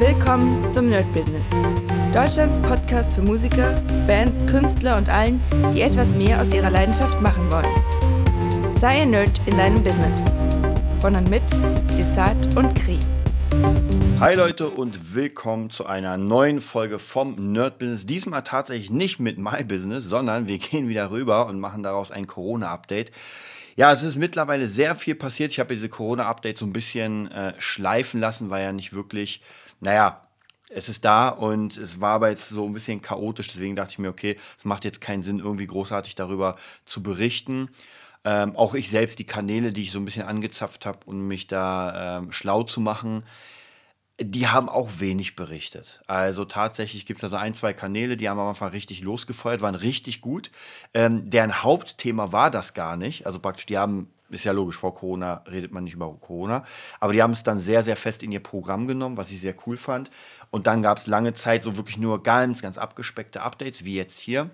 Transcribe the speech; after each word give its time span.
Willkommen 0.00 0.72
zum 0.72 0.88
Nerd 0.88 1.12
Business. 1.12 1.46
Deutschlands 2.14 2.58
Podcast 2.62 3.16
für 3.16 3.20
Musiker, 3.20 3.82
Bands, 4.06 4.50
Künstler 4.50 4.96
und 4.96 5.10
allen, 5.10 5.42
die 5.74 5.82
etwas 5.82 6.08
mehr 6.12 6.40
aus 6.40 6.54
ihrer 6.54 6.70
Leidenschaft 6.70 7.20
machen 7.20 7.52
wollen. 7.52 8.78
Sei 8.78 9.02
ein 9.02 9.10
Nerd 9.10 9.38
in 9.44 9.58
deinem 9.58 9.84
Business. 9.84 10.22
Von 11.02 11.16
und 11.16 11.28
mit 11.28 11.42
Desart 11.98 12.56
und 12.56 12.74
Kri. 12.76 12.98
Hi 14.20 14.36
Leute 14.36 14.70
und 14.70 15.14
willkommen 15.14 15.68
zu 15.68 15.84
einer 15.84 16.16
neuen 16.16 16.62
Folge 16.62 16.98
vom 16.98 17.52
Nerd 17.52 17.78
Business. 17.78 18.06
Diesmal 18.06 18.42
tatsächlich 18.42 18.88
nicht 18.88 19.20
mit 19.20 19.36
My 19.36 19.62
Business, 19.64 20.04
sondern 20.04 20.48
wir 20.48 20.56
gehen 20.56 20.88
wieder 20.88 21.10
rüber 21.10 21.46
und 21.46 21.60
machen 21.60 21.82
daraus 21.82 22.10
ein 22.10 22.26
Corona-Update. 22.26 23.12
Ja, 23.76 23.92
es 23.92 24.02
ist 24.02 24.16
mittlerweile 24.16 24.66
sehr 24.66 24.94
viel 24.94 25.14
passiert. 25.14 25.52
Ich 25.52 25.60
habe 25.60 25.74
diese 25.74 25.90
Corona-Updates 25.90 26.60
so 26.60 26.66
ein 26.66 26.72
bisschen 26.72 27.30
äh, 27.30 27.52
schleifen 27.58 28.18
lassen, 28.18 28.48
weil 28.48 28.62
ja 28.62 28.72
nicht 28.72 28.94
wirklich, 28.94 29.42
naja, 29.80 30.26
es 30.70 30.88
ist 30.88 31.04
da 31.04 31.28
und 31.28 31.76
es 31.76 32.00
war 32.00 32.14
aber 32.14 32.30
jetzt 32.30 32.48
so 32.48 32.64
ein 32.64 32.72
bisschen 32.72 33.02
chaotisch. 33.02 33.48
Deswegen 33.48 33.76
dachte 33.76 33.92
ich 33.92 33.98
mir, 33.98 34.08
okay, 34.08 34.36
es 34.56 34.64
macht 34.64 34.84
jetzt 34.84 35.00
keinen 35.00 35.22
Sinn, 35.22 35.40
irgendwie 35.40 35.66
großartig 35.66 36.14
darüber 36.14 36.56
zu 36.84 37.02
berichten. 37.02 37.70
Ähm, 38.24 38.54
auch 38.54 38.74
ich 38.74 38.90
selbst, 38.90 39.18
die 39.18 39.26
Kanäle, 39.26 39.72
die 39.72 39.82
ich 39.82 39.92
so 39.92 39.98
ein 39.98 40.04
bisschen 40.04 40.26
angezapft 40.26 40.86
habe, 40.86 41.00
um 41.06 41.26
mich 41.26 41.46
da 41.46 42.18
ähm, 42.18 42.32
schlau 42.32 42.62
zu 42.62 42.80
machen, 42.80 43.24
die 44.22 44.48
haben 44.48 44.68
auch 44.68 44.88
wenig 44.98 45.34
berichtet. 45.34 46.02
Also 46.06 46.44
tatsächlich 46.44 47.06
gibt 47.06 47.18
es 47.18 47.24
also 47.24 47.36
ein, 47.36 47.54
zwei 47.54 47.72
Kanäle, 47.72 48.18
die 48.18 48.28
haben 48.28 48.38
am 48.38 48.48
Anfang 48.48 48.70
richtig 48.70 49.00
losgefeuert, 49.00 49.62
waren 49.62 49.74
richtig 49.74 50.20
gut. 50.20 50.50
Ähm, 50.92 51.30
deren 51.30 51.62
Hauptthema 51.62 52.30
war 52.30 52.50
das 52.50 52.74
gar 52.74 52.96
nicht. 52.96 53.24
Also 53.24 53.40
praktisch, 53.40 53.66
die 53.66 53.78
haben, 53.78 54.10
ist 54.30 54.44
ja 54.44 54.52
logisch, 54.52 54.76
vor 54.76 54.94
Corona 54.94 55.42
redet 55.50 55.72
man 55.72 55.84
nicht 55.84 55.94
über 55.94 56.12
Corona, 56.14 56.64
aber 56.98 57.12
die 57.12 57.22
haben 57.22 57.32
es 57.32 57.42
dann 57.42 57.58
sehr, 57.58 57.82
sehr 57.82 57.96
fest 57.96 58.22
in 58.22 58.32
ihr 58.32 58.42
Programm 58.42 58.86
genommen, 58.86 59.16
was 59.16 59.30
ich 59.30 59.40
sehr 59.40 59.54
cool 59.66 59.76
fand. 59.76 60.10
Und 60.50 60.66
dann 60.66 60.82
gab 60.82 60.98
es 60.98 61.06
lange 61.06 61.34
Zeit 61.34 61.62
so 61.62 61.76
wirklich 61.76 61.98
nur 61.98 62.22
ganz, 62.22 62.62
ganz 62.62 62.78
abgespeckte 62.78 63.42
Updates, 63.42 63.84
wie 63.84 63.94
jetzt 63.94 64.18
hier. 64.18 64.50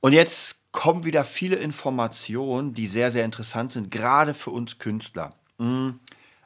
Und 0.00 0.12
jetzt 0.12 0.72
kommen 0.72 1.04
wieder 1.04 1.24
viele 1.24 1.56
Informationen, 1.56 2.74
die 2.74 2.86
sehr, 2.86 3.10
sehr 3.10 3.24
interessant 3.24 3.72
sind, 3.72 3.90
gerade 3.90 4.34
für 4.34 4.50
uns 4.50 4.78
Künstler. 4.78 5.32
Mhm. 5.58 6.00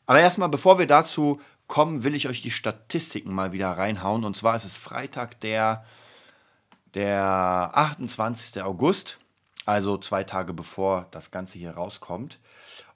Aber 0.06 0.20
erstmal, 0.20 0.48
bevor 0.48 0.78
wir 0.78 0.86
dazu 0.86 1.40
kommen, 1.70 2.02
will 2.02 2.16
ich 2.16 2.28
euch 2.28 2.42
die 2.42 2.50
Statistiken 2.50 3.32
mal 3.32 3.52
wieder 3.52 3.70
reinhauen. 3.70 4.24
Und 4.24 4.36
zwar 4.36 4.56
ist 4.56 4.64
es 4.64 4.76
Freitag, 4.76 5.40
der, 5.40 5.84
der 6.94 7.22
28. 7.74 8.60
August, 8.62 9.19
also 9.70 9.96
zwei 9.98 10.24
Tage 10.24 10.52
bevor 10.52 11.06
das 11.12 11.30
Ganze 11.30 11.58
hier 11.58 11.70
rauskommt. 11.70 12.40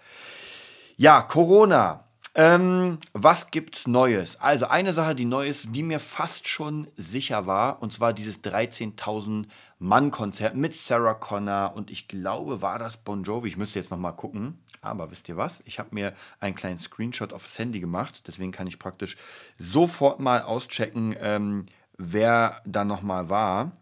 Ja, 0.97 1.22
Corona. 1.22 2.02
Ähm, 2.34 2.98
was 3.12 3.52
gibt's 3.52 3.86
Neues? 3.86 4.41
Also 4.41 4.66
eine 4.66 4.92
Sache, 4.92 5.14
die 5.14 5.24
neu 5.24 5.47
ist, 5.47 5.76
die 5.76 5.84
mir 5.84 6.00
fast 6.00 6.48
schon 6.48 6.88
sicher 6.97 7.47
war, 7.47 7.80
und 7.80 7.92
zwar 7.92 8.12
dieses 8.12 8.42
13.000 8.42 9.47
Mann-Konzert 9.78 10.56
mit 10.56 10.74
Sarah 10.74 11.14
Connor 11.14 11.74
und 11.76 11.92
ich 11.92 12.08
glaube, 12.08 12.60
war 12.60 12.80
das 12.80 12.97
Bon 12.97 13.22
Jovi. 13.22 13.47
Ich 13.47 13.56
müsste 13.56 13.78
jetzt 13.78 13.92
nochmal 13.92 14.16
gucken. 14.16 14.58
Aber 14.80 15.12
wisst 15.12 15.28
ihr 15.28 15.36
was? 15.36 15.62
Ich 15.64 15.78
habe 15.78 15.91
mir 15.92 16.12
einen 16.41 16.54
kleinen 16.54 16.78
Screenshot 16.78 17.32
aufs 17.32 17.58
Handy 17.58 17.78
gemacht. 17.78 18.24
Deswegen 18.26 18.52
kann 18.52 18.66
ich 18.66 18.78
praktisch 18.80 19.16
sofort 19.58 20.18
mal 20.18 20.42
auschecken, 20.42 21.14
ähm, 21.20 21.66
wer 21.98 22.62
da 22.64 22.84
nochmal 22.84 23.28
war. 23.28 23.72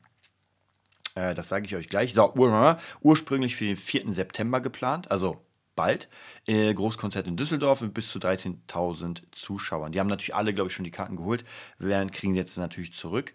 Äh, 1.15 1.34
das 1.34 1.49
sage 1.49 1.66
ich 1.66 1.77
euch 1.77 1.88
gleich. 1.88 2.15
So, 2.15 2.34
ur 2.34 2.78
ursprünglich 3.00 3.54
für 3.54 3.66
den 3.66 3.77
4. 3.77 4.12
September 4.12 4.60
geplant. 4.60 5.10
Also 5.10 5.47
bald. 5.77 6.09
Äh, 6.47 6.75
Großkonzert 6.75 7.27
in 7.28 7.37
Düsseldorf 7.37 7.82
mit 7.82 7.94
bis 7.94 8.10
zu 8.10 8.19
13.000 8.19 9.22
Zuschauern. 9.31 9.93
Die 9.93 10.00
haben 10.00 10.09
natürlich 10.09 10.34
alle, 10.34 10.54
glaube 10.54 10.69
ich, 10.69 10.75
schon 10.75 10.84
die 10.84 10.91
Karten 10.91 11.16
geholt. 11.16 11.44
Wir 11.78 12.04
kriegen 12.06 12.32
sie 12.32 12.41
jetzt 12.41 12.56
natürlich 12.56 12.94
zurück. 12.94 13.34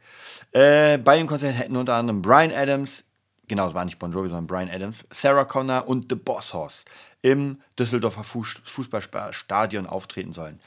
Äh, 0.52 0.98
bei 0.98 1.18
dem 1.18 1.28
Konzert 1.28 1.56
hätten 1.56 1.78
unter 1.78 1.96
anderem 1.96 2.22
Brian 2.22 2.52
Adams, 2.52 3.06
genau, 3.48 3.68
es 3.68 3.74
war 3.74 3.86
nicht 3.86 4.00
Bon 4.00 4.12
Jovi, 4.12 4.28
sondern 4.28 4.48
Brian 4.48 4.69
Adams, 4.69 5.06
Sarah 5.12 5.46
Connor 5.46 5.88
und 5.88 6.08
The 6.09 6.16
Boss 6.16 6.53
Horse 6.53 6.86
im 7.22 7.62
Düsseldorfer 7.78 8.24
Fußballstadion 8.24 9.86
auftreten 9.86 10.34
sollen. 10.34 10.59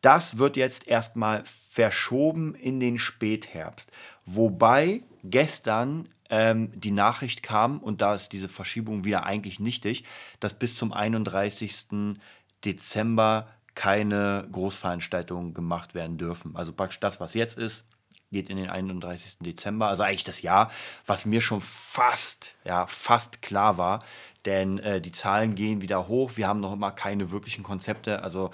Das 0.00 0.38
wird 0.38 0.56
jetzt 0.56 0.86
erstmal 0.86 1.42
verschoben 1.44 2.54
in 2.54 2.80
den 2.80 2.98
Spätherbst. 2.98 3.90
Wobei 4.24 5.02
gestern 5.24 6.08
ähm, 6.30 6.70
die 6.74 6.90
Nachricht 6.90 7.42
kam, 7.42 7.78
und 7.78 8.00
da 8.00 8.14
ist 8.14 8.32
diese 8.32 8.48
Verschiebung 8.48 9.04
wieder 9.04 9.24
eigentlich 9.24 9.60
nichtig, 9.60 10.04
dass 10.40 10.54
bis 10.54 10.76
zum 10.76 10.92
31. 10.92 12.16
Dezember 12.64 13.48
keine 13.74 14.48
Großveranstaltungen 14.50 15.54
gemacht 15.54 15.94
werden 15.94 16.18
dürfen. 16.18 16.56
Also 16.56 16.72
praktisch 16.72 17.00
das, 17.00 17.20
was 17.20 17.34
jetzt 17.34 17.56
ist, 17.56 17.86
geht 18.30 18.50
in 18.50 18.56
den 18.56 18.68
31. 18.68 19.38
Dezember, 19.40 19.86
also 19.86 20.02
eigentlich 20.02 20.24
das 20.24 20.42
Jahr, 20.42 20.70
was 21.06 21.24
mir 21.24 21.40
schon 21.40 21.60
fast, 21.60 22.56
ja, 22.64 22.86
fast 22.86 23.40
klar 23.40 23.78
war, 23.78 24.04
denn 24.44 24.78
äh, 24.78 25.00
die 25.00 25.12
Zahlen 25.12 25.54
gehen 25.54 25.80
wieder 25.80 26.08
hoch. 26.08 26.32
Wir 26.34 26.48
haben 26.48 26.60
noch 26.60 26.72
immer 26.72 26.90
keine 26.90 27.30
wirklichen 27.30 27.62
Konzepte. 27.62 28.22
Also 28.22 28.50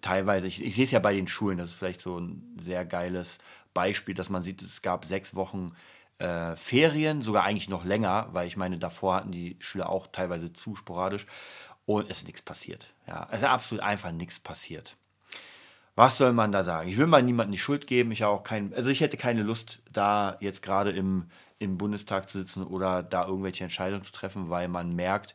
teilweise, 0.00 0.46
ich, 0.46 0.62
ich 0.62 0.74
sehe 0.74 0.84
es 0.84 0.90
ja 0.90 0.98
bei 0.98 1.14
den 1.14 1.26
Schulen, 1.26 1.58
das 1.58 1.70
ist 1.70 1.74
vielleicht 1.74 2.00
so 2.00 2.18
ein 2.18 2.54
sehr 2.56 2.84
geiles 2.84 3.38
Beispiel, 3.74 4.14
dass 4.14 4.30
man 4.30 4.42
sieht, 4.42 4.62
es 4.62 4.82
gab 4.82 5.04
sechs 5.04 5.34
Wochen 5.34 5.72
äh, 6.18 6.56
Ferien, 6.56 7.20
sogar 7.20 7.44
eigentlich 7.44 7.68
noch 7.68 7.84
länger, 7.84 8.28
weil 8.32 8.46
ich 8.46 8.56
meine, 8.56 8.78
davor 8.78 9.16
hatten 9.16 9.32
die 9.32 9.56
Schüler 9.60 9.88
auch 9.88 10.06
teilweise 10.06 10.52
zu 10.52 10.76
sporadisch 10.76 11.26
und 11.84 12.10
es 12.10 12.18
ist 12.18 12.26
nichts 12.26 12.42
passiert. 12.42 12.92
Ja, 13.06 13.28
es 13.30 13.40
ist 13.40 13.48
absolut 13.48 13.82
einfach 13.82 14.12
nichts 14.12 14.38
passiert. 14.38 14.96
Was 15.94 16.16
soll 16.16 16.32
man 16.32 16.52
da 16.52 16.64
sagen? 16.64 16.88
Ich 16.88 16.96
will 16.96 17.06
mal 17.06 17.22
niemandem 17.22 17.52
die 17.52 17.58
Schuld 17.58 17.86
geben. 17.86 18.12
Ich 18.12 18.22
habe 18.22 18.32
auch 18.32 18.44
kein, 18.44 18.72
also 18.72 18.88
ich 18.88 19.00
hätte 19.00 19.18
keine 19.18 19.42
Lust, 19.42 19.82
da 19.92 20.38
jetzt 20.40 20.62
gerade 20.62 20.90
im, 20.90 21.26
im 21.58 21.76
Bundestag 21.76 22.30
zu 22.30 22.38
sitzen 22.38 22.64
oder 22.64 23.02
da 23.02 23.26
irgendwelche 23.26 23.64
Entscheidungen 23.64 24.04
zu 24.04 24.12
treffen, 24.12 24.48
weil 24.48 24.68
man 24.68 24.94
merkt, 24.94 25.34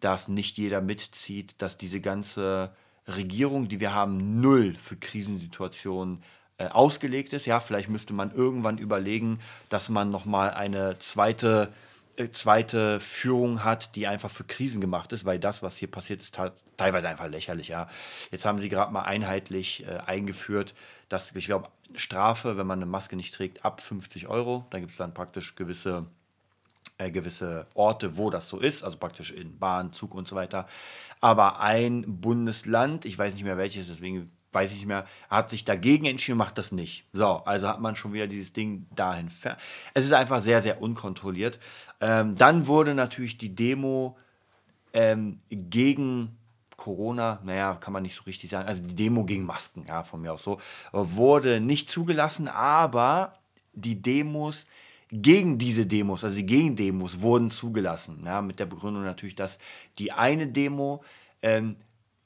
dass 0.00 0.28
nicht 0.28 0.56
jeder 0.56 0.80
mitzieht, 0.80 1.60
dass 1.60 1.76
diese 1.76 2.00
ganze 2.00 2.74
Regierung, 3.08 3.68
die 3.68 3.80
wir 3.80 3.94
haben, 3.94 4.40
null 4.40 4.74
für 4.76 4.96
Krisensituationen 4.96 6.22
äh, 6.56 6.68
ausgelegt 6.68 7.32
ist. 7.32 7.46
Ja, 7.46 7.60
vielleicht 7.60 7.88
müsste 7.88 8.14
man 8.14 8.32
irgendwann 8.32 8.78
überlegen, 8.78 9.38
dass 9.68 9.88
man 9.88 10.10
nochmal 10.10 10.50
eine 10.52 10.98
zweite, 10.98 11.72
äh, 12.16 12.30
zweite 12.30 13.00
Führung 13.00 13.64
hat, 13.64 13.96
die 13.96 14.06
einfach 14.06 14.30
für 14.30 14.44
Krisen 14.44 14.80
gemacht 14.80 15.12
ist, 15.12 15.24
weil 15.24 15.38
das, 15.38 15.62
was 15.62 15.76
hier 15.76 15.90
passiert, 15.90 16.20
ist 16.20 16.38
teilweise 16.76 17.08
einfach 17.08 17.28
lächerlich. 17.28 17.68
Ja. 17.68 17.88
Jetzt 18.30 18.44
haben 18.44 18.58
sie 18.58 18.68
gerade 18.68 18.92
mal 18.92 19.02
einheitlich 19.02 19.84
äh, 19.86 19.98
eingeführt, 20.06 20.74
dass 21.08 21.34
ich 21.34 21.46
glaube, 21.46 21.68
Strafe, 21.94 22.56
wenn 22.56 22.66
man 22.66 22.78
eine 22.78 22.86
Maske 22.86 23.16
nicht 23.16 23.34
trägt, 23.34 23.64
ab 23.64 23.80
50 23.80 24.28
Euro. 24.28 24.64
Da 24.70 24.78
gibt 24.78 24.92
es 24.92 24.98
dann 24.98 25.14
praktisch 25.14 25.54
gewisse 25.56 26.06
äh, 26.98 27.10
gewisse 27.10 27.66
Orte, 27.74 28.16
wo 28.16 28.30
das 28.30 28.48
so 28.48 28.58
ist, 28.58 28.82
also 28.82 28.98
praktisch 28.98 29.32
in 29.32 29.58
Bahn, 29.58 29.92
Zug 29.92 30.14
und 30.14 30.28
so 30.28 30.36
weiter. 30.36 30.66
Aber 31.20 31.60
ein 31.60 32.20
Bundesland, 32.20 33.04
ich 33.04 33.18
weiß 33.18 33.34
nicht 33.34 33.44
mehr 33.44 33.56
welches, 33.56 33.88
deswegen 33.88 34.30
weiß 34.52 34.70
ich 34.70 34.76
nicht 34.76 34.86
mehr, 34.86 35.06
hat 35.28 35.50
sich 35.50 35.64
dagegen 35.64 36.06
entschieden 36.06 36.38
macht 36.38 36.58
das 36.58 36.72
nicht. 36.72 37.06
So, 37.12 37.26
also 37.44 37.68
hat 37.68 37.80
man 37.80 37.96
schon 37.96 38.12
wieder 38.12 38.26
dieses 38.26 38.52
Ding 38.52 38.86
dahin. 38.94 39.26
Es 39.26 40.04
ist 40.04 40.12
einfach 40.12 40.40
sehr, 40.40 40.60
sehr 40.60 40.80
unkontrolliert. 40.80 41.58
Ähm, 42.00 42.36
dann 42.36 42.66
wurde 42.66 42.94
natürlich 42.94 43.36
die 43.36 43.54
Demo 43.54 44.16
ähm, 44.92 45.40
gegen 45.50 46.38
Corona, 46.76 47.40
naja, 47.44 47.74
kann 47.74 47.92
man 47.92 48.02
nicht 48.02 48.14
so 48.14 48.22
richtig 48.24 48.50
sagen. 48.50 48.68
Also 48.68 48.84
die 48.84 48.94
Demo 48.94 49.24
gegen 49.24 49.44
Masken, 49.44 49.84
ja, 49.88 50.02
von 50.02 50.20
mir 50.20 50.32
aus 50.32 50.42
so, 50.42 50.60
wurde 50.92 51.60
nicht 51.60 51.90
zugelassen, 51.90 52.48
aber 52.48 53.34
die 53.72 54.00
Demos 54.00 54.66
gegen 55.22 55.58
diese 55.58 55.86
Demos, 55.86 56.24
also 56.24 56.36
die 56.36 56.46
Gegendemos, 56.46 57.20
wurden 57.20 57.50
zugelassen. 57.50 58.22
Ja, 58.24 58.42
mit 58.42 58.58
der 58.58 58.66
Begründung 58.66 59.04
natürlich, 59.04 59.36
dass 59.36 59.58
die 59.98 60.10
eine 60.10 60.48
Demo 60.48 61.04
ähm, 61.40 61.76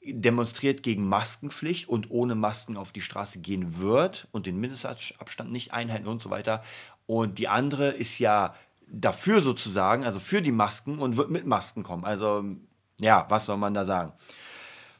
demonstriert 0.03 0.81
gegen 0.81 1.07
Maskenpflicht 1.07 1.87
und 1.87 2.09
ohne 2.09 2.33
Masken 2.33 2.77
auf 2.77 2.91
die 2.91 3.01
Straße 3.01 3.39
gehen 3.39 3.77
wird 3.77 4.27
und 4.31 4.47
den 4.47 4.59
Mindestabstand 4.59 5.51
nicht 5.51 5.71
einhalten 5.71 6.07
und 6.07 6.21
so 6.21 6.31
weiter. 6.31 6.63
Und 7.05 7.37
die 7.37 7.47
andere 7.47 7.89
ist 7.89 8.17
ja 8.17 8.55
dafür 8.87 9.41
sozusagen, 9.41 10.03
also 10.03 10.19
für 10.19 10.41
die 10.41 10.51
Masken 10.51 10.97
und 10.97 11.15
wird 11.15 11.29
mit 11.29 11.45
Masken 11.45 11.83
kommen. 11.83 12.05
Also 12.05 12.43
ja, 12.99 13.25
was 13.29 13.45
soll 13.45 13.57
man 13.57 13.75
da 13.75 13.85
sagen? 13.85 14.13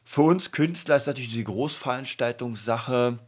Für 0.04 0.22
uns 0.22 0.52
Künstler 0.52 0.96
ist 0.96 1.08
natürlich 1.08 1.30
diese 1.30 1.44
Großveranstaltungssache 1.44 3.18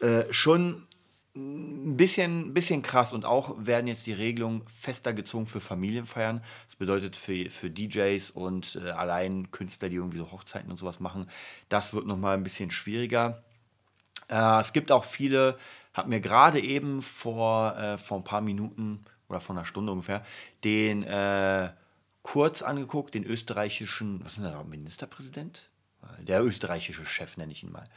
äh, 0.00 0.22
schon 0.30 0.86
ein 1.36 1.96
bisschen, 1.96 2.54
bisschen 2.54 2.82
krass 2.82 3.12
und 3.12 3.24
auch 3.24 3.54
werden 3.58 3.86
jetzt 3.86 4.06
die 4.06 4.12
Regelungen 4.12 4.66
fester 4.66 5.12
gezogen 5.12 5.46
für 5.46 5.60
Familienfeiern. 5.60 6.42
Das 6.66 6.76
bedeutet 6.76 7.14
für, 7.14 7.50
für 7.50 7.70
DJs 7.70 8.30
und 8.30 8.80
äh, 8.82 8.90
allein 8.90 9.50
Künstler, 9.50 9.88
die 9.88 9.96
irgendwie 9.96 10.18
so 10.18 10.32
Hochzeiten 10.32 10.70
und 10.70 10.78
sowas 10.78 10.98
machen, 10.98 11.26
das 11.68 11.94
wird 11.94 12.06
nochmal 12.06 12.36
ein 12.36 12.42
bisschen 12.42 12.70
schwieriger. 12.70 13.44
Äh, 14.28 14.60
es 14.60 14.72
gibt 14.72 14.90
auch 14.90 15.04
viele, 15.04 15.58
habe 15.92 16.08
mir 16.08 16.20
gerade 16.20 16.60
eben 16.60 17.02
vor, 17.02 17.76
äh, 17.76 17.98
vor 17.98 18.18
ein 18.18 18.24
paar 18.24 18.40
Minuten 18.40 19.04
oder 19.28 19.40
vor 19.40 19.54
einer 19.54 19.64
Stunde 19.64 19.92
ungefähr 19.92 20.24
den 20.64 21.02
äh, 21.02 21.70
Kurz 22.26 22.62
angeguckt, 22.62 23.14
den 23.14 23.22
österreichischen, 23.22 24.24
was 24.24 24.36
ist 24.36 24.42
denn 24.42 24.68
Ministerpräsident? 24.68 25.70
Der 26.18 26.42
österreichische 26.42 27.06
Chef 27.06 27.36
nenne 27.36 27.52
ich 27.52 27.62
ihn 27.62 27.70
mal. 27.70 27.88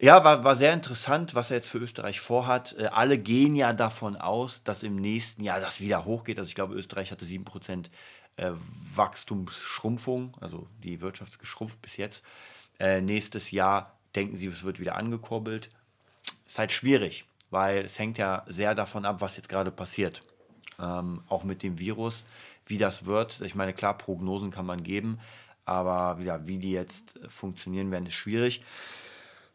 Ja, 0.00 0.24
war, 0.24 0.42
war 0.42 0.56
sehr 0.56 0.72
interessant, 0.72 1.36
was 1.36 1.50
er 1.50 1.58
jetzt 1.58 1.68
für 1.68 1.78
Österreich 1.78 2.20
vorhat. 2.20 2.74
Äh, 2.78 2.86
alle 2.86 3.16
gehen 3.16 3.54
ja 3.54 3.72
davon 3.72 4.16
aus, 4.16 4.64
dass 4.64 4.82
im 4.82 4.96
nächsten 4.96 5.44
Jahr 5.44 5.60
das 5.60 5.80
wieder 5.80 6.04
hochgeht. 6.04 6.38
Also 6.38 6.48
ich 6.48 6.56
glaube, 6.56 6.74
Österreich 6.74 7.12
hatte 7.12 7.24
7% 7.24 7.90
äh, 8.36 8.50
Wachstumsschrumpfung, 8.96 10.32
also 10.40 10.66
die 10.82 11.00
Wirtschaft 11.00 11.30
ist 11.30 11.38
geschrumpft 11.38 11.80
bis 11.80 11.96
jetzt. 11.96 12.24
Äh, 12.80 13.02
nächstes 13.02 13.52
Jahr 13.52 13.96
denken 14.16 14.36
sie, 14.36 14.48
es 14.48 14.64
wird 14.64 14.80
wieder 14.80 14.96
angekurbelt. 14.96 15.70
Ist 16.44 16.58
halt 16.58 16.72
schwierig, 16.72 17.24
weil 17.50 17.84
es 17.84 17.98
hängt 17.98 18.18
ja 18.18 18.42
sehr 18.48 18.74
davon 18.74 19.04
ab, 19.04 19.20
was 19.20 19.36
jetzt 19.36 19.48
gerade 19.48 19.70
passiert. 19.70 20.22
Ähm, 20.80 21.22
auch 21.28 21.44
mit 21.44 21.62
dem 21.62 21.78
Virus, 21.78 22.26
wie 22.66 22.78
das 22.78 23.06
wird. 23.06 23.40
Ich 23.42 23.54
meine, 23.54 23.72
klar, 23.72 23.96
Prognosen 23.96 24.50
kann 24.50 24.66
man 24.66 24.82
geben, 24.82 25.20
aber 25.64 26.20
ja, 26.20 26.48
wie 26.48 26.58
die 26.58 26.72
jetzt 26.72 27.14
funktionieren 27.28 27.92
werden, 27.92 28.06
ist 28.06 28.14
schwierig 28.14 28.62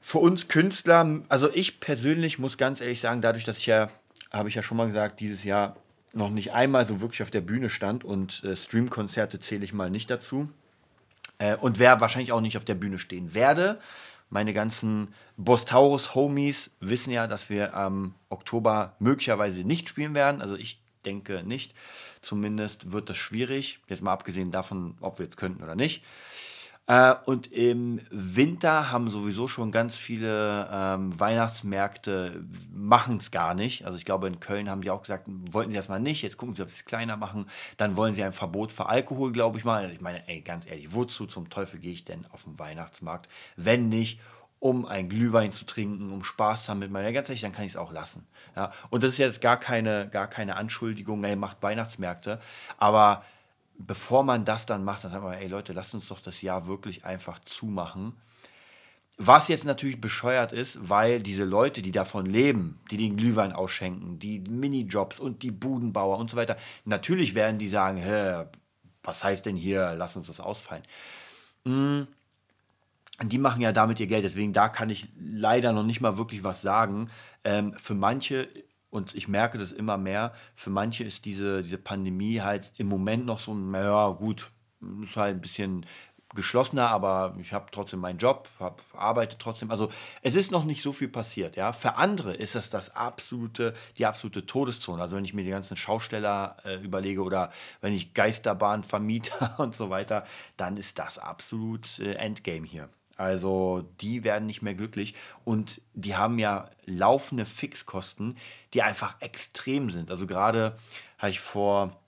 für 0.01 0.19
uns 0.19 0.48
Künstler, 0.48 1.22
also 1.30 1.50
ich 1.54 1.80
persönlich 1.80 2.40
muss 2.40 2.57
ganz 2.57 2.81
ehrlich 2.81 3.01
sagen, 3.01 3.22
dadurch, 3.22 3.44
dass 3.44 3.57
ich 3.57 3.66
ja, 3.66 3.90
habe 4.31 4.50
ich 4.50 4.56
ja 4.56 4.62
schon 4.62 4.78
mal 4.78 4.88
gesagt, 4.88 5.19
dieses 5.19 5.44
Jahr 5.44 5.75
noch 6.13 6.30
nicht 6.30 6.54
einmal 6.54 6.88
so 6.88 7.01
wirklich 7.01 7.22
auf 7.22 7.31
der 7.31 7.42
Bühne 7.42 7.69
stand 7.69 8.04
und 8.04 8.44
äh, 8.44 8.56
Streamkonzerte 8.56 9.40
zähle 9.40 9.63
ich 9.63 9.74
mal 9.74 9.90
nicht 9.90 10.10
dazu. 10.10 10.50
Äh, 11.38 11.56
und 11.56 11.80
wer 11.80 12.00
wahrscheinlich 12.01 12.31
auch 12.31 12.42
nicht 12.42 12.57
auf 12.57 12.66
der 12.66 12.75
Bühne 12.75 13.00
stehen 13.00 13.34
werde. 13.34 13.80
Meine 14.30 14.54
ganzen 14.54 15.13
Bostaurus-Homies 15.38 16.72
wissen 16.80 17.12
ja, 17.12 17.25
dass 17.28 17.50
wir 17.50 17.74
am 17.74 18.13
Oktober 18.30 18.95
möglicherweise 19.00 19.63
nicht 19.63 19.90
spielen 19.90 20.13
werden. 20.13 20.42
Also 20.42 20.56
ich 20.56 20.81
denke 21.06 21.44
nicht. 21.44 21.74
Zumindest 22.22 22.92
wird 22.92 23.10
das 23.10 23.18
schwierig. 23.18 23.80
Jetzt 23.88 24.04
mal 24.04 24.13
abgesehen 24.13 24.52
davon, 24.52 24.95
ob 25.02 25.19
wir 25.19 25.25
jetzt 25.25 25.38
könnten 25.38 25.63
oder 25.63 25.75
nicht. 25.75 26.04
Äh, 26.89 27.13
und 27.25 27.51
im 27.53 28.01
Winter 28.09 28.91
haben 28.91 29.12
sowieso 29.12 29.47
schon 29.47 29.71
ganz 29.71 29.95
viele 29.95 30.68
ähm, 30.71 31.18
Weihnachtsmärkte, 31.19 32.44
machen 32.74 33.18
es 33.18 33.30
gar 33.30 33.53
nicht. 33.53 33.86
Also 33.86 33.95
ich 33.95 34.06
glaube, 34.06 34.27
in 34.27 34.39
Köln 34.39 34.69
haben 34.71 34.81
sie 34.81 34.89
auch 34.89 35.03
gesagt, 35.03 35.27
wollten 35.51 35.69
sie 35.69 35.77
erstmal 35.77 36.00
nicht, 36.00 36.24
jetzt 36.24 36.38
gucken 36.38 36.56
sie, 36.56 36.63
ob 36.63 36.69
sie 36.69 36.80
es 36.80 36.86
kleiner 36.86 37.15
machen. 37.15 37.45
Dann 37.77 37.95
wollen 37.95 38.15
sie 38.15 38.24
ein 38.24 38.33
Verbot 38.33 38.74
für 38.74 38.88
Alkohol, 38.88 39.31
glaube 39.31 39.59
ich 39.59 39.65
mal. 39.65 39.91
Ich 39.91 40.01
meine, 40.01 40.27
ey, 40.27 40.41
ganz 40.41 40.65
ehrlich, 40.65 40.91
wozu 40.91 41.27
zum 41.27 41.51
Teufel 41.51 41.80
gehe 41.80 41.91
ich 41.91 42.06
denn 42.06 42.25
auf 42.31 42.45
den 42.45 42.57
Weihnachtsmarkt, 42.57 43.30
wenn 43.56 43.89
nicht, 43.89 44.19
um 44.57 44.88
ein 44.88 45.09
Glühwein 45.09 45.51
zu 45.51 45.65
trinken, 45.65 46.12
um 46.12 46.24
Spaß 46.24 46.65
zu 46.65 46.71
haben 46.71 46.80
mit 46.80 46.92
meiner, 46.92 47.13
ganz 47.13 47.30
ehrlich, 47.30 47.42
dann 47.42 47.53
kann 47.53 47.65
ich 47.65 47.74
es 47.74 47.77
auch 47.77 47.92
lassen. 47.92 48.27
Ja? 48.56 48.71
Und 48.89 49.03
das 49.03 49.12
ist 49.12 49.19
jetzt 49.19 49.42
gar 49.42 49.57
keine, 49.57 50.09
gar 50.09 50.27
keine 50.27 50.57
Anschuldigung, 50.57 51.24
ey, 51.24 51.35
macht 51.35 51.62
Weihnachtsmärkte. 51.62 52.42
Aber 52.77 53.24
bevor 53.80 54.24
man 54.24 54.46
das 54.46 54.66
dann 54.66 54.84
macht, 54.84 55.04
dann 55.04 55.12
sagt 55.12 55.24
man, 55.24 55.34
ey 55.34 55.48
Leute, 55.48 55.74
lasst 55.74 55.94
uns 55.94 56.10
doch 56.10 56.20
das 56.20 56.42
Jahr 56.42 56.68
wirklich 56.68 57.06
einfach 57.06 57.40
zumachen. 57.40 58.14
Was 59.18 59.48
jetzt 59.48 59.66
natürlich 59.66 60.00
bescheuert 60.00 60.54
ist, 60.54 60.90
weil 60.90 61.22
diese 61.22 61.44
Leute, 61.44 61.81
die 61.81 61.92
davon 61.92 62.26
leben, 62.26 62.80
die 62.92 62.98
den 62.98 63.18
Glühwein 63.18 63.52
ausschenken, 63.52 64.20
die 64.20 64.40
Minijobs 64.40 65.20
und 65.20 65.44
die 65.44 65.52
Budenbauer 65.52 66.18
und 66.18 66.30
so 66.30 66.38
weiter, 66.38 66.56
natürlich 66.86 67.36
werden 67.36 67.58
die 67.58 67.68
sagen, 67.68 67.98
hä, 67.98 68.46
was 69.04 69.24
heißt 69.24 69.46
denn 69.46 69.56
hier, 69.56 69.96
lass 69.98 70.16
uns 70.16 70.28
das 70.28 70.40
ausfallen. 70.40 70.84
Mm, 71.66 72.04
die 73.24 73.38
machen 73.38 73.62
ja 73.62 73.74
damit 73.74 74.00
ihr 74.00 74.08
Geld, 74.08 74.24
deswegen 74.24 74.54
da 74.54 74.70
kann 74.70 74.90
ich 74.90 75.10
leider 75.20 75.74
noch 75.74 75.84
nicht 75.84 76.00
mal 76.00 76.18
wirklich 76.18 76.44
was 76.44 76.62
sagen. 76.62 77.10
Ähm, 77.44 77.78
für 77.78 77.96
manche 77.96 78.48
und 78.89 79.15
ich 79.15 79.27
merke 79.27 79.57
das 79.57 79.71
immer 79.71 79.97
mehr. 79.97 80.33
Für 80.56 80.69
manche 80.69 81.03
ist 81.03 81.25
diese, 81.25 81.62
diese 81.62 81.77
Pandemie 81.77 82.41
halt 82.41 82.71
im 82.77 82.88
Moment 82.88 83.25
noch 83.25 83.39
so, 83.39 83.53
naja, 83.53 84.09
gut, 84.09 84.51
ist 85.03 85.15
halt 85.15 85.36
ein 85.36 85.41
bisschen 85.41 85.86
geschlossener, 86.36 86.89
aber 86.89 87.36
ich 87.39 87.53
habe 87.53 87.68
trotzdem 87.71 88.00
meinen 88.00 88.19
Job, 88.19 88.47
hab, 88.59 88.83
arbeite 88.94 89.38
trotzdem. 89.39 89.71
Also 89.71 89.89
es 90.21 90.36
ist 90.36 90.51
noch 90.51 90.63
nicht 90.63 90.83
so 90.83 90.94
viel 90.94 91.07
passiert. 91.07 91.56
Ja? 91.56 91.74
Für 91.74 91.95
andere 91.95 92.33
ist 92.36 92.56
das, 92.56 92.69
das 92.69 92.95
absolute, 92.95 93.74
die 93.97 94.06
absolute 94.06 94.45
Todeszone. 94.45 95.01
Also 95.01 95.18
wenn 95.18 95.25
ich 95.25 95.33
mir 95.33 95.44
die 95.44 95.50
ganzen 95.50 95.75
Schausteller 95.75 96.57
äh, 96.65 96.75
überlege 96.83 97.24
oder 97.24 97.51
wenn 97.81 97.94
ich 97.94 98.13
Geisterbahn 98.13 98.83
vermiete 98.83 99.31
und 99.57 99.75
so 99.75 99.89
weiter, 99.89 100.25
dann 100.56 100.77
ist 100.77 101.00
das 101.00 101.18
absolut 101.18 101.97
äh, 102.00 102.13
Endgame 102.13 102.65
hier. 102.65 102.89
Also 103.19 103.86
die 104.00 104.24
werden 104.24 104.45
nicht 104.45 104.62
mehr 104.62 104.75
glücklich 104.75 105.13
und 105.44 105.81
die 105.94 106.16
haben 106.16 106.39
ja 106.39 106.69
laufende 106.86 107.45
Fixkosten, 107.45 108.38
die 108.74 108.81
einfach 108.81 109.18
extrem 109.19 109.89
sind. 109.89 110.10
Also 110.10 110.25
gerade 110.25 110.77
habe 111.18 111.30
ich 111.30 111.42
vor, 111.42 112.00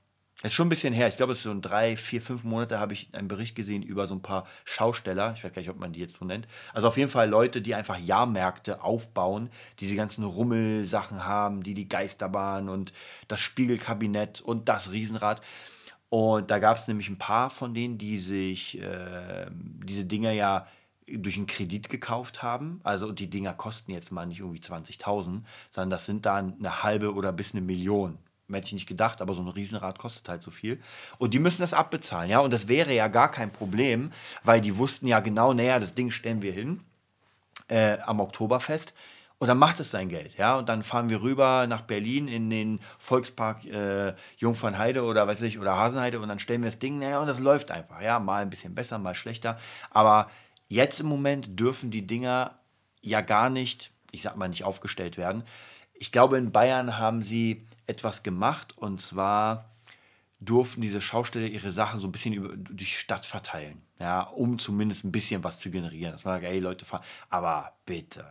ist 0.42 0.54
schon 0.54 0.68
ein 0.68 0.70
bisschen 0.70 0.94
her, 0.94 1.10
ich 1.10 1.18
glaube, 1.18 1.34
es 1.34 1.40
ist 1.40 1.44
so 1.44 1.52
ein 1.52 1.62
drei, 1.62 1.98
vier, 1.98 2.22
fünf 2.22 2.46
Monate, 2.46 2.80
habe 2.80 2.94
ich 2.94 3.10
einen 3.12 3.28
Bericht 3.28 3.58
gesehen 3.58 3.84
über 3.84 4.08
so 4.08 4.16
ein 4.16 4.22
paar 4.22 4.48
Schausteller. 4.64 5.34
Ich 5.36 5.44
weiß 5.44 5.52
gar 5.52 5.60
nicht, 5.60 5.70
ob 5.70 5.80
man 5.80 5.92
die 5.92 6.00
jetzt 6.00 6.16
so 6.16 6.24
nennt. 6.24 6.48
Also 6.74 6.88
auf 6.88 6.96
jeden 6.96 7.12
Fall 7.12 7.28
Leute, 7.28 7.62
die 7.62 7.76
einfach 7.76 8.00
Jahrmärkte 8.00 8.82
aufbauen, 8.82 9.50
diese 9.82 9.98
ganzen 9.98 10.24
Rummelsachen 10.24 11.26
haben, 11.26 11.62
die 11.62 11.74
die 11.74 11.90
Geisterbahn 11.90 12.70
und 12.70 12.94
das 13.28 13.42
Spiegelkabinett 13.42 14.40
und 14.40 14.70
das 14.70 14.92
Riesenrad. 14.92 15.42
Und 16.08 16.50
da 16.52 16.60
gab 16.60 16.78
es 16.78 16.88
nämlich 16.88 17.10
ein 17.10 17.18
paar 17.18 17.50
von 17.50 17.74
denen, 17.74 17.98
die 17.98 18.18
sich 18.18 18.80
äh, 18.80 19.48
diese 19.52 20.06
Dinger 20.06 20.32
ja 20.32 20.68
durch 21.18 21.38
einen 21.38 21.48
Kredit 21.48 21.90
gekauft 21.90 22.44
haben. 22.44 22.80
Also 22.84 23.12
die 23.12 23.30
Dinger 23.30 23.54
kosten 23.54 23.92
jetzt 23.92 24.12
mal 24.12 24.26
nicht 24.26 24.40
irgendwie 24.40 24.60
20.000, 24.60 25.44
sondern 25.70 25.90
das 25.90 26.06
sind 26.06 26.26
dann 26.26 26.56
eine 26.60 26.84
halbe 26.84 27.14
oder 27.14 27.32
bis 27.32 27.54
eine 27.54 27.62
Million. 27.62 28.18
Hätte 28.52 28.68
ich 28.68 28.74
nicht 28.74 28.88
gedacht, 28.88 29.22
aber 29.22 29.34
so 29.34 29.42
ein 29.42 29.48
Riesenrad 29.48 29.98
kostet 29.98 30.28
halt 30.28 30.44
so 30.44 30.52
viel. 30.52 30.80
Und 31.18 31.34
die 31.34 31.40
müssen 31.40 31.62
das 31.62 31.74
abbezahlen, 31.74 32.30
ja. 32.30 32.40
Und 32.40 32.52
das 32.52 32.68
wäre 32.68 32.94
ja 32.94 33.08
gar 33.08 33.32
kein 33.32 33.52
Problem, 33.52 34.12
weil 34.44 34.62
die 34.62 34.78
wussten 34.78 35.08
ja 35.08 35.20
genau, 35.20 35.54
naja, 35.54 35.80
das 35.80 35.96
Ding 35.96 36.12
stellen 36.12 36.42
wir 36.42 36.52
hin 36.52 36.82
äh, 37.68 37.98
am 38.06 38.20
Oktoberfest. 38.20 38.94
Und 39.40 39.48
dann 39.48 39.58
macht 39.58 39.80
es 39.80 39.90
sein 39.90 40.08
Geld, 40.08 40.38
ja. 40.38 40.56
Und 40.58 40.70
dann 40.70 40.84
fahren 40.84 41.10
wir 41.10 41.24
rüber 41.24 41.66
nach 41.66 41.82
Berlin 41.82 42.28
in 42.28 42.50
den 42.52 42.80
Volkspark 43.00 43.66
äh, 43.66 44.14
Jungfernheide 44.38 45.04
oder 45.04 45.28
weiß 45.28 45.42
ich, 45.42 45.58
oder 45.58 45.78
Hasenheide 45.78 46.20
und 46.20 46.30
dann 46.30 46.38
stellen 46.38 46.62
wir 46.62 46.68
das 46.68 46.78
Ding, 46.78 47.00
naja, 47.00 47.20
und 47.20 47.28
das 47.28 47.40
läuft 47.40 47.72
einfach, 47.72 48.02
ja. 48.02 48.20
Mal 48.20 48.44
ein 48.44 48.52
bisschen 48.52 48.76
besser, 48.76 49.00
mal 49.00 49.16
schlechter. 49.16 49.58
Aber 49.90 50.30
Jetzt 50.72 51.02
im 51.02 51.08
Moment 51.08 51.60
dürfen 51.60 51.92
die 51.92 52.08
Dinger 52.08 52.58
ja 53.02 53.20
gar 53.20 53.50
nicht, 53.50 53.92
ich 54.12 54.22
sag 54.22 54.38
mal, 54.38 54.48
nicht 54.48 54.64
aufgestellt 54.64 55.18
werden. 55.18 55.44
Ich 55.94 56.14
glaube, 56.14 56.38
in 56.38 56.54
Bayern 56.54 56.98
haben 56.98 57.24
sie 57.24 57.68
etwas 57.88 58.24
gemacht 58.24 58.78
und 58.78 59.02
zwar 59.02 59.70
durften 60.40 60.80
diese 60.80 61.02
Schausteller 61.02 61.48
ihre 61.48 61.72
Sachen 61.72 62.00
so 62.00 62.08
ein 62.08 62.14
bisschen 62.14 62.34
über, 62.34 62.56
durch 62.56 62.98
Stadt 62.98 63.26
verteilen, 63.26 63.82
ja, 64.00 64.22
um 64.22 64.58
zumindest 64.60 65.04
ein 65.04 65.12
bisschen 65.12 65.44
was 65.44 65.60
zu 65.60 65.72
generieren. 65.72 66.14
Das 66.14 66.24
war, 66.24 66.42
ey 66.42 66.60
Leute, 66.60 66.86
fahren, 66.86 67.04
aber 67.30 67.74
bitte. 67.86 68.26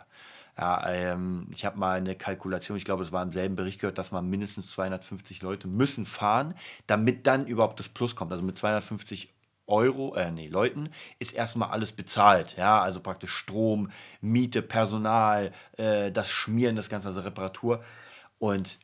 Ja, 0.57 0.89
ähm, 0.89 1.47
ich 1.55 1.67
habe 1.67 1.79
mal 1.79 1.99
eine 1.99 2.15
Kalkulation, 2.15 2.79
ich 2.79 2.87
glaube, 2.87 3.03
es 3.03 3.13
war 3.13 3.23
im 3.23 3.33
selben 3.33 3.55
Bericht 3.55 3.81
gehört, 3.81 3.99
dass 3.99 4.13
man 4.13 4.31
mindestens 4.31 4.73
250 4.73 5.43
Leute 5.43 5.69
müssen 5.69 6.07
fahren, 6.07 6.55
damit 6.87 7.27
dann 7.27 7.47
überhaupt 7.47 7.79
das 7.81 7.91
Plus 7.91 8.17
kommt. 8.17 8.33
Also 8.33 8.45
mit 8.45 8.57
250 8.57 9.29
Euro, 9.71 10.15
äh, 10.15 10.31
nee, 10.31 10.49
Leuten 10.49 10.91
ist 11.19 11.33
erstmal 11.33 11.71
alles 11.71 11.93
bezahlt. 11.93 12.57
Ja, 12.57 12.81
also 12.81 13.01
praktisch 13.01 13.33
Strom, 13.33 13.91
Miete, 14.21 14.63
Personal, 14.63 15.53
äh, 15.77 16.13
das 16.13 16.31
Schmieren, 16.31 16.77
das 16.77 16.89
Ganze, 16.89 17.09
also 17.09 17.21
Reparatur. 17.21 17.83
Und 18.39 18.79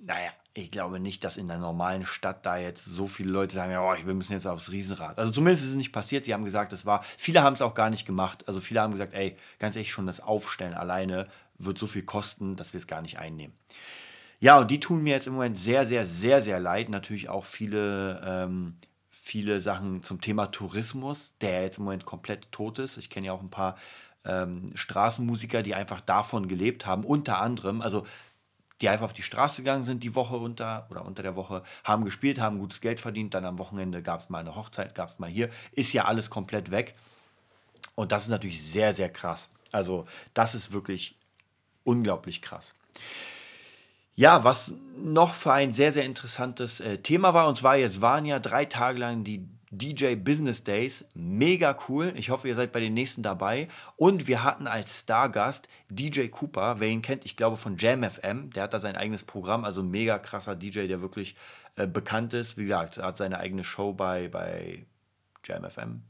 naja, 0.00 0.30
ich 0.54 0.70
glaube 0.70 1.00
nicht, 1.00 1.22
dass 1.22 1.36
in 1.36 1.48
der 1.48 1.58
normalen 1.58 2.06
Stadt 2.06 2.46
da 2.46 2.56
jetzt 2.56 2.84
so 2.84 3.06
viele 3.06 3.30
Leute 3.30 3.54
sagen, 3.54 3.72
ja, 3.72 3.82
oh, 3.82 3.94
wir 4.04 4.14
müssen 4.14 4.32
jetzt 4.32 4.46
aufs 4.46 4.72
Riesenrad. 4.72 5.18
Also 5.18 5.32
zumindest 5.32 5.64
ist 5.64 5.70
es 5.70 5.76
nicht 5.76 5.92
passiert. 5.92 6.24
Sie 6.24 6.32
haben 6.32 6.44
gesagt, 6.44 6.72
es 6.72 6.86
war, 6.86 7.04
viele 7.18 7.42
haben 7.42 7.52
es 7.52 7.62
auch 7.62 7.74
gar 7.74 7.90
nicht 7.90 8.06
gemacht. 8.06 8.44
Also 8.46 8.60
viele 8.60 8.80
haben 8.80 8.92
gesagt, 8.92 9.12
ey, 9.12 9.36
ganz 9.58 9.76
ehrlich, 9.76 9.90
schon 9.90 10.06
das 10.06 10.20
Aufstellen 10.20 10.74
alleine 10.74 11.28
wird 11.58 11.78
so 11.78 11.86
viel 11.86 12.02
kosten, 12.02 12.56
dass 12.56 12.72
wir 12.72 12.78
es 12.78 12.86
gar 12.86 13.02
nicht 13.02 13.18
einnehmen. 13.18 13.54
Ja, 14.38 14.58
und 14.58 14.70
die 14.70 14.80
tun 14.80 15.02
mir 15.02 15.14
jetzt 15.14 15.26
im 15.26 15.34
Moment 15.34 15.56
sehr, 15.56 15.86
sehr, 15.86 16.04
sehr, 16.04 16.40
sehr 16.40 16.60
leid. 16.60 16.88
Natürlich 16.88 17.28
auch 17.28 17.44
viele, 17.44 18.22
ähm, 18.24 18.76
viele 19.26 19.60
Sachen 19.60 20.04
zum 20.04 20.20
Thema 20.20 20.46
Tourismus, 20.46 21.34
der 21.40 21.62
jetzt 21.62 21.78
im 21.78 21.84
Moment 21.84 22.06
komplett 22.06 22.52
tot 22.52 22.78
ist. 22.78 22.96
Ich 22.96 23.10
kenne 23.10 23.26
ja 23.26 23.32
auch 23.32 23.42
ein 23.42 23.50
paar 23.50 23.76
ähm, 24.24 24.70
Straßenmusiker, 24.76 25.64
die 25.64 25.74
einfach 25.74 26.00
davon 26.00 26.46
gelebt 26.46 26.86
haben. 26.86 27.04
Unter 27.04 27.40
anderem, 27.40 27.82
also 27.82 28.06
die 28.80 28.88
einfach 28.88 29.06
auf 29.06 29.12
die 29.12 29.22
Straße 29.22 29.62
gegangen 29.62 29.82
sind 29.82 30.04
die 30.04 30.14
Woche 30.14 30.36
unter 30.36 30.86
oder 30.90 31.04
unter 31.04 31.24
der 31.24 31.34
Woche, 31.34 31.64
haben 31.82 32.04
gespielt, 32.04 32.38
haben 32.38 32.60
gutes 32.60 32.80
Geld 32.80 33.00
verdient, 33.00 33.34
dann 33.34 33.44
am 33.44 33.58
Wochenende 33.58 34.00
gab 34.00 34.20
es 34.20 34.30
mal 34.30 34.38
eine 34.38 34.54
Hochzeit, 34.54 34.94
gab 34.94 35.08
es 35.08 35.18
mal 35.18 35.28
hier, 35.28 35.50
ist 35.72 35.92
ja 35.92 36.04
alles 36.04 36.30
komplett 36.30 36.70
weg. 36.70 36.94
Und 37.96 38.12
das 38.12 38.24
ist 38.24 38.30
natürlich 38.30 38.62
sehr, 38.62 38.92
sehr 38.92 39.08
krass. 39.08 39.50
Also 39.72 40.06
das 40.34 40.54
ist 40.54 40.72
wirklich 40.72 41.16
unglaublich 41.82 42.42
krass. 42.42 42.76
Ja, 44.18 44.44
was 44.44 44.74
noch 44.96 45.34
für 45.34 45.52
ein 45.52 45.72
sehr, 45.72 45.92
sehr 45.92 46.04
interessantes 46.04 46.80
äh, 46.80 46.98
Thema 46.98 47.34
war, 47.34 47.46
und 47.48 47.56
zwar 47.58 47.76
jetzt 47.76 48.00
waren 48.00 48.24
ja 48.24 48.38
drei 48.38 48.64
Tage 48.64 48.98
lang 48.98 49.24
die 49.24 49.46
DJ 49.70 50.14
Business 50.14 50.64
Days. 50.64 51.06
Mega 51.14 51.76
cool. 51.88 52.14
Ich 52.16 52.30
hoffe, 52.30 52.48
ihr 52.48 52.54
seid 52.54 52.72
bei 52.72 52.80
den 52.80 52.94
nächsten 52.94 53.22
dabei. 53.22 53.68
Und 53.96 54.26
wir 54.26 54.42
hatten 54.42 54.66
als 54.66 55.00
Stargast 55.00 55.68
DJ 55.90 56.28
Cooper. 56.28 56.80
Wer 56.80 56.88
ihn 56.88 57.02
kennt, 57.02 57.26
ich 57.26 57.36
glaube 57.36 57.58
von 57.58 57.76
Jam 57.76 58.02
FM. 58.08 58.48
Der 58.50 58.62
hat 58.62 58.72
da 58.72 58.78
sein 58.78 58.96
eigenes 58.96 59.22
Programm. 59.22 59.64
Also 59.64 59.82
mega 59.82 60.18
krasser 60.18 60.56
DJ, 60.56 60.86
der 60.86 61.02
wirklich 61.02 61.36
äh, 61.74 61.86
bekannt 61.86 62.32
ist. 62.32 62.56
Wie 62.56 62.62
gesagt, 62.62 62.96
er 62.96 63.08
hat 63.08 63.18
seine 63.18 63.38
eigene 63.38 63.64
Show 63.64 63.92
bei, 63.92 64.28
bei 64.28 64.86
Jam 65.44 65.68
FM. 65.68 66.02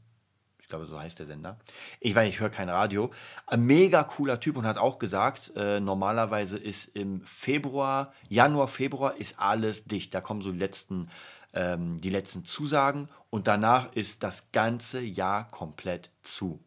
Ich 0.67 0.69
glaube, 0.69 0.85
so 0.85 0.99
heißt 0.99 1.19
der 1.19 1.25
Sender. 1.25 1.57
Ich 2.01 2.13
weiß, 2.13 2.27
ich 2.27 2.41
höre 2.41 2.49
kein 2.49 2.67
Radio. 2.67 3.09
Ein 3.45 3.61
mega 3.61 4.03
cooler 4.03 4.41
Typ 4.41 4.57
und 4.57 4.65
hat 4.65 4.77
auch 4.77 4.99
gesagt, 4.99 5.53
äh, 5.55 5.79
normalerweise 5.79 6.57
ist 6.57 6.93
im 6.93 7.21
Februar, 7.21 8.11
Januar, 8.27 8.67
Februar 8.67 9.15
ist 9.15 9.39
alles 9.39 9.85
dicht. 9.85 10.13
Da 10.13 10.19
kommen 10.19 10.41
so 10.41 10.51
die 10.51 10.59
letzten 10.59 11.09
ähm, 11.53 12.01
die 12.01 12.09
letzten 12.09 12.43
Zusagen 12.43 13.07
und 13.29 13.47
danach 13.47 13.93
ist 13.93 14.23
das 14.23 14.51
ganze 14.51 14.99
Jahr 14.99 15.49
komplett 15.49 16.11
zu. 16.21 16.63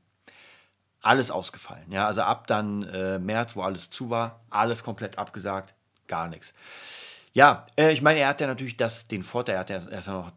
Alles 1.02 1.30
ausgefallen. 1.30 1.92
Ja, 1.92 2.07
also 2.07 2.23
ab 2.23 2.47
dann 2.47 2.83
äh, 2.85 3.19
März, 3.19 3.54
wo 3.57 3.62
alles 3.62 3.90
zu 3.90 4.09
war, 4.09 4.40
alles 4.50 4.83
komplett 4.83 5.19
abgesagt, 5.19 5.75
gar 6.09 6.28
nichts. 6.28 6.52
Ja, 7.35 7.66
äh, 7.76 7.92
ich 7.92 8.02
meine, 8.02 8.21
er 8.21 8.28
hat 8.28 8.40
ja 8.40 8.47
natürlich 8.47 8.76
das, 8.76 9.09
den 9.09 9.23
Vorteil, 9.23 9.57
er 9.57 9.61
hat 9.61 9.71
ja, 9.71 9.76
er 9.76 9.99
ist 9.99 10.07
ja 10.07 10.12
noch 10.14 10.33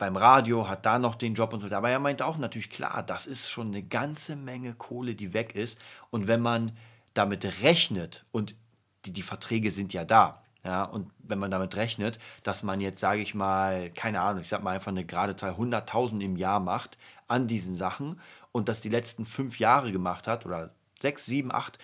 beim 0.00 0.16
Radio, 0.16 0.68
hat 0.68 0.84
da 0.84 0.98
noch 0.98 1.14
den 1.14 1.34
Job 1.34 1.52
und 1.52 1.60
so 1.60 1.66
weiter. 1.66 1.76
Aber 1.76 1.90
er 1.90 2.00
meinte 2.00 2.26
auch 2.26 2.38
natürlich, 2.38 2.70
klar, 2.70 3.04
das 3.04 3.28
ist 3.28 3.48
schon 3.48 3.68
eine 3.68 3.84
ganze 3.84 4.34
Menge 4.34 4.74
Kohle, 4.74 5.14
die 5.14 5.32
weg 5.32 5.54
ist. 5.54 5.80
Und 6.10 6.26
wenn 6.26 6.40
man 6.40 6.76
damit 7.14 7.62
rechnet 7.62 8.24
und 8.32 8.56
die, 9.04 9.12
die 9.12 9.22
Verträge 9.22 9.70
sind 9.70 9.92
ja 9.92 10.04
da, 10.04 10.42
ja, 10.64 10.84
und 10.84 11.10
wenn 11.18 11.38
man 11.38 11.50
damit 11.50 11.76
rechnet, 11.76 12.18
dass 12.42 12.62
man 12.62 12.80
jetzt, 12.80 13.00
sage 13.00 13.22
ich 13.22 13.34
mal, 13.34 13.90
keine 13.90 14.20
Ahnung, 14.20 14.42
ich 14.42 14.48
sag 14.48 14.62
mal 14.62 14.74
einfach 14.74 14.90
eine 14.90 15.06
gerade 15.06 15.34
Zahl 15.36 15.52
100.000 15.52 16.20
im 16.20 16.36
Jahr 16.36 16.60
macht 16.60 16.98
an 17.28 17.46
diesen 17.46 17.74
Sachen 17.74 18.20
und 18.52 18.68
das 18.68 18.82
die 18.82 18.90
letzten 18.90 19.24
fünf 19.24 19.58
Jahre 19.58 19.90
gemacht 19.90 20.26
hat 20.26 20.44
oder 20.44 20.68
sechs, 20.98 21.24
sieben, 21.24 21.50
acht, 21.50 21.78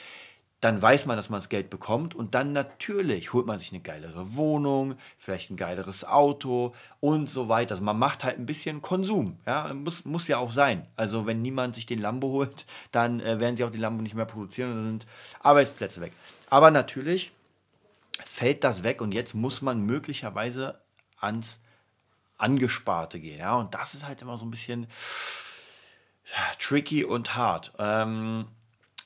dann 0.61 0.81
weiß 0.81 1.07
man, 1.07 1.17
dass 1.17 1.29
man 1.29 1.39
das 1.39 1.51
Geld 1.51 1.69
bekommt 1.69 2.15
und 2.15 2.35
dann 2.35 2.53
natürlich 2.53 3.33
holt 3.33 3.47
man 3.47 3.59
sich 3.59 3.73
eine 3.73 3.81
geilere 3.81 4.35
Wohnung, 4.35 4.97
vielleicht 5.19 5.51
ein 5.51 5.57
geileres 5.57 6.05
Auto 6.05 6.75
und 7.01 7.29
so 7.29 7.49
weiter. 7.49 7.73
Also 7.73 7.85
man 7.85 7.99
macht 7.99 8.25
halt 8.25 8.39
ein 8.39 8.47
bisschen 8.47 8.81
Konsum, 8.81 9.39
ja, 9.47 9.73
muss, 9.75 10.05
muss 10.07 10.29
ja 10.29 10.39
auch 10.39 10.53
sein. 10.53 10.87
Also 10.97 11.27
wenn 11.27 11.43
niemand 11.43 11.75
sich 11.75 11.85
den 11.85 12.01
Lambo 12.01 12.29
holt, 12.29 12.65
dann 12.91 13.21
äh, 13.21 13.39
werden 13.39 13.57
sie 13.57 13.65
auch 13.65 13.71
die 13.71 13.79
Lambo 13.79 14.03
nicht 14.03 14.15
mehr 14.15 14.25
produzieren 14.25 14.71
und 14.71 14.77
dann 14.77 14.85
sind 14.85 15.07
Arbeitsplätze 15.41 16.01
weg. 16.01 16.13
Aber 16.49 16.71
natürlich 16.71 17.33
fällt 18.25 18.65
das 18.65 18.83
weg 18.83 19.03
und 19.03 19.13
jetzt 19.13 19.35
muss 19.35 19.61
man 19.61 19.81
möglicherweise 19.85 20.81
ans 21.21 21.61
Angesparte 22.39 23.21
gehen. 23.21 23.39
Ja? 23.39 23.57
Und 23.57 23.75
das 23.75 23.95
ist 23.95 24.07
halt 24.07 24.23
immer 24.23 24.39
so 24.39 24.47
ein 24.47 24.51
bisschen 24.51 24.87
tricky 26.59 27.05
und 27.05 27.37
hart. 27.37 27.73
Ähm, 27.79 28.47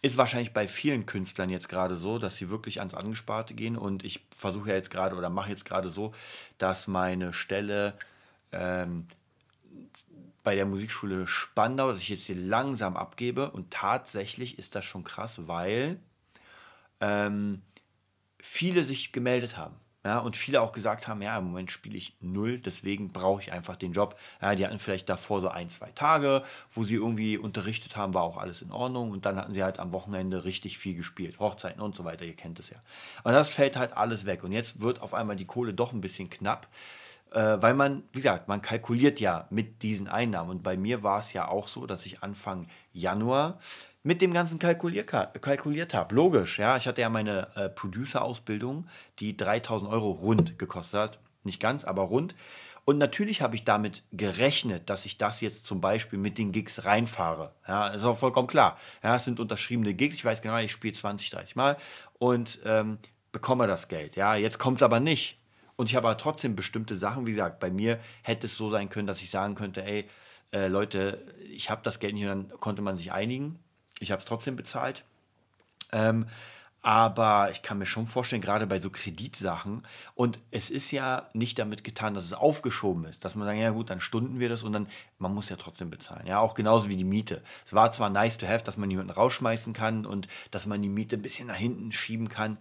ist 0.02 0.16
wahrscheinlich 0.16 0.52
bei 0.52 0.66
vielen 0.66 1.04
Künstlern 1.04 1.50
jetzt 1.50 1.68
gerade 1.68 1.96
so, 1.96 2.18
dass 2.18 2.36
sie 2.36 2.48
wirklich 2.48 2.78
ans 2.80 2.94
Angesparte 2.94 3.54
gehen. 3.54 3.76
Und 3.76 4.04
ich 4.04 4.26
versuche 4.34 4.70
ja 4.70 4.74
jetzt 4.74 4.90
gerade 4.90 5.16
oder 5.16 5.28
mache 5.28 5.50
jetzt 5.50 5.64
gerade 5.64 5.90
so, 5.90 6.12
dass 6.58 6.86
meine 6.86 7.32
Stelle 7.32 7.98
ähm, 8.52 9.06
bei 10.42 10.54
der 10.54 10.64
Musikschule 10.64 11.26
Spandau, 11.26 11.90
dass 11.90 12.00
ich 12.00 12.08
jetzt 12.08 12.24
hier 12.24 12.36
langsam 12.36 12.96
abgebe. 12.96 13.50
Und 13.50 13.70
tatsächlich 13.70 14.58
ist 14.58 14.74
das 14.74 14.86
schon 14.86 15.04
krass, 15.04 15.46
weil 15.46 16.00
ähm, 17.00 17.60
viele 18.40 18.84
sich 18.84 19.12
gemeldet 19.12 19.58
haben. 19.58 19.76
Ja, 20.02 20.18
und 20.18 20.34
viele 20.34 20.62
auch 20.62 20.72
gesagt 20.72 21.08
haben, 21.08 21.20
ja, 21.20 21.36
im 21.36 21.44
Moment 21.44 21.70
spiele 21.70 21.98
ich 21.98 22.16
null, 22.20 22.58
deswegen 22.58 23.12
brauche 23.12 23.42
ich 23.42 23.52
einfach 23.52 23.76
den 23.76 23.92
Job. 23.92 24.18
Ja, 24.40 24.54
die 24.54 24.64
hatten 24.64 24.78
vielleicht 24.78 25.10
davor 25.10 25.42
so 25.42 25.48
ein, 25.48 25.68
zwei 25.68 25.90
Tage, 25.90 26.42
wo 26.70 26.84
sie 26.84 26.94
irgendwie 26.94 27.36
unterrichtet 27.36 27.96
haben, 27.96 28.14
war 28.14 28.22
auch 28.22 28.38
alles 28.38 28.62
in 28.62 28.72
Ordnung. 28.72 29.10
Und 29.10 29.26
dann 29.26 29.36
hatten 29.36 29.52
sie 29.52 29.62
halt 29.62 29.78
am 29.78 29.92
Wochenende 29.92 30.44
richtig 30.44 30.78
viel 30.78 30.94
gespielt, 30.94 31.38
Hochzeiten 31.38 31.82
und 31.82 31.94
so 31.94 32.04
weiter, 32.04 32.24
ihr 32.24 32.34
kennt 32.34 32.58
es 32.58 32.70
ja. 32.70 32.78
Und 33.24 33.32
das 33.32 33.52
fällt 33.52 33.76
halt 33.76 33.94
alles 33.94 34.24
weg. 34.24 34.42
Und 34.42 34.52
jetzt 34.52 34.80
wird 34.80 35.02
auf 35.02 35.12
einmal 35.12 35.36
die 35.36 35.44
Kohle 35.44 35.74
doch 35.74 35.92
ein 35.92 36.00
bisschen 36.00 36.30
knapp, 36.30 36.68
äh, 37.32 37.58
weil 37.60 37.74
man, 37.74 38.02
wie 38.12 38.20
gesagt, 38.20 38.48
man 38.48 38.62
kalkuliert 38.62 39.20
ja 39.20 39.48
mit 39.50 39.82
diesen 39.82 40.08
Einnahmen. 40.08 40.48
Und 40.48 40.62
bei 40.62 40.78
mir 40.78 41.02
war 41.02 41.18
es 41.18 41.34
ja 41.34 41.46
auch 41.46 41.68
so, 41.68 41.84
dass 41.84 42.06
ich 42.06 42.22
Anfang 42.22 42.68
Januar 42.94 43.58
mit 44.02 44.22
dem 44.22 44.32
Ganzen 44.32 44.58
kalkuliert, 44.58 45.12
habe. 45.12 46.14
Logisch, 46.14 46.58
ja. 46.58 46.76
Ich 46.76 46.86
hatte 46.86 47.02
ja 47.02 47.08
meine 47.08 47.48
äh, 47.54 47.68
Producer-Ausbildung, 47.68 48.88
die 49.18 49.36
3000 49.36 49.90
Euro 49.90 50.10
rund 50.10 50.58
gekostet 50.58 51.00
hat. 51.00 51.18
Nicht 51.44 51.60
ganz, 51.60 51.84
aber 51.84 52.02
rund. 52.02 52.34
Und 52.84 52.98
natürlich 52.98 53.42
habe 53.42 53.54
ich 53.54 53.64
damit 53.64 54.02
gerechnet, 54.10 54.88
dass 54.88 55.06
ich 55.06 55.18
das 55.18 55.40
jetzt 55.40 55.66
zum 55.66 55.80
Beispiel 55.80 56.18
mit 56.18 56.38
den 56.38 56.50
Gigs 56.50 56.84
reinfahre. 56.84 57.52
Ja, 57.68 57.88
ist 57.88 58.04
auch 58.04 58.16
vollkommen 58.16 58.48
klar. 58.48 58.78
Ja, 59.02 59.16
es 59.16 59.24
sind 59.24 59.38
unterschriebene 59.38 59.94
Gigs. 59.94 60.14
Ich 60.14 60.24
weiß 60.24 60.42
genau, 60.42 60.58
ich 60.58 60.72
spiele 60.72 60.94
20, 60.94 61.30
30 61.30 61.56
Mal 61.56 61.76
und 62.18 62.60
ähm, 62.64 62.98
bekomme 63.32 63.66
das 63.66 63.88
Geld. 63.88 64.16
Ja, 64.16 64.34
jetzt 64.34 64.58
kommt 64.58 64.80
es 64.80 64.82
aber 64.82 64.98
nicht. 64.98 65.38
Und 65.76 65.88
ich 65.88 65.96
habe 65.96 66.08
aber 66.08 66.18
trotzdem 66.18 66.56
bestimmte 66.56 66.96
Sachen, 66.96 67.26
wie 67.26 67.30
gesagt, 67.30 67.60
bei 67.60 67.70
mir 67.70 68.00
hätte 68.22 68.46
es 68.46 68.56
so 68.56 68.70
sein 68.70 68.88
können, 68.88 69.06
dass 69.06 69.22
ich 69.22 69.30
sagen 69.30 69.54
könnte, 69.54 69.84
ey, 69.84 70.06
äh, 70.52 70.68
Leute, 70.68 71.24
ich 71.48 71.70
habe 71.70 71.82
das 71.84 72.00
Geld 72.00 72.14
nicht 72.14 72.24
und 72.24 72.48
dann 72.48 72.60
konnte 72.60 72.82
man 72.82 72.96
sich 72.96 73.12
einigen. 73.12 73.58
Ich 74.00 74.10
habe 74.10 74.18
es 74.18 74.24
trotzdem 74.24 74.56
bezahlt. 74.56 75.04
Ähm, 75.92 76.26
aber 76.82 77.50
ich 77.50 77.60
kann 77.60 77.78
mir 77.78 77.84
schon 77.84 78.06
vorstellen, 78.06 78.40
gerade 78.40 78.66
bei 78.66 78.78
so 78.78 78.88
Kreditsachen, 78.88 79.86
und 80.14 80.38
es 80.50 80.70
ist 80.70 80.90
ja 80.90 81.28
nicht 81.34 81.58
damit 81.58 81.84
getan, 81.84 82.14
dass 82.14 82.24
es 82.24 82.32
aufgeschoben 82.32 83.04
ist, 83.04 83.24
dass 83.24 83.34
man 83.34 83.46
sagt, 83.46 83.58
ja 83.58 83.70
gut, 83.70 83.90
dann 83.90 84.00
stunden 84.00 84.40
wir 84.40 84.48
das 84.48 84.62
und 84.62 84.72
dann, 84.72 84.88
man 85.18 85.34
muss 85.34 85.50
ja 85.50 85.56
trotzdem 85.56 85.90
bezahlen. 85.90 86.26
Ja, 86.26 86.40
auch 86.40 86.54
genauso 86.54 86.88
wie 86.88 86.96
die 86.96 87.04
Miete. 87.04 87.42
Es 87.66 87.74
war 87.74 87.92
zwar 87.92 88.08
nice 88.08 88.38
to 88.38 88.46
have, 88.46 88.64
dass 88.64 88.78
man 88.78 88.90
jemanden 88.90 89.12
rausschmeißen 89.12 89.74
kann 89.74 90.06
und 90.06 90.26
dass 90.50 90.64
man 90.64 90.80
die 90.80 90.88
Miete 90.88 91.16
ein 91.16 91.22
bisschen 91.22 91.48
nach 91.48 91.56
hinten 91.56 91.92
schieben 91.92 92.30
kann, 92.30 92.56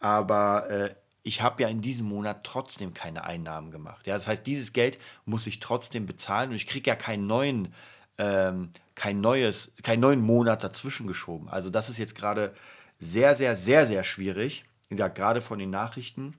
aber 0.00 0.68
äh, 0.68 0.94
ich 1.22 1.40
habe 1.40 1.62
ja 1.62 1.68
in 1.68 1.80
diesem 1.80 2.08
Monat 2.08 2.44
trotzdem 2.44 2.94
keine 2.94 3.24
Einnahmen 3.24 3.70
gemacht. 3.70 4.06
Ja, 4.06 4.14
das 4.14 4.28
heißt, 4.28 4.46
dieses 4.46 4.72
Geld 4.72 4.98
muss 5.24 5.46
ich 5.46 5.60
trotzdem 5.60 6.04
bezahlen 6.04 6.50
und 6.50 6.56
ich 6.56 6.66
kriege 6.66 6.90
ja 6.90 6.96
keinen 6.96 7.26
neuen 7.26 7.72
ähm, 8.18 8.70
kein 8.94 9.20
neues, 9.20 9.74
keinen 9.82 10.00
neuen 10.00 10.20
Monat 10.20 10.62
dazwischen 10.64 11.06
geschoben. 11.06 11.48
Also 11.48 11.70
das 11.70 11.88
ist 11.88 11.98
jetzt 11.98 12.14
gerade 12.14 12.54
sehr, 12.98 13.34
sehr, 13.34 13.56
sehr, 13.56 13.86
sehr 13.86 14.04
schwierig. 14.04 14.64
Wie 14.88 14.96
gesagt, 14.96 15.16
gerade 15.16 15.40
von 15.40 15.58
den 15.58 15.70
Nachrichten. 15.70 16.34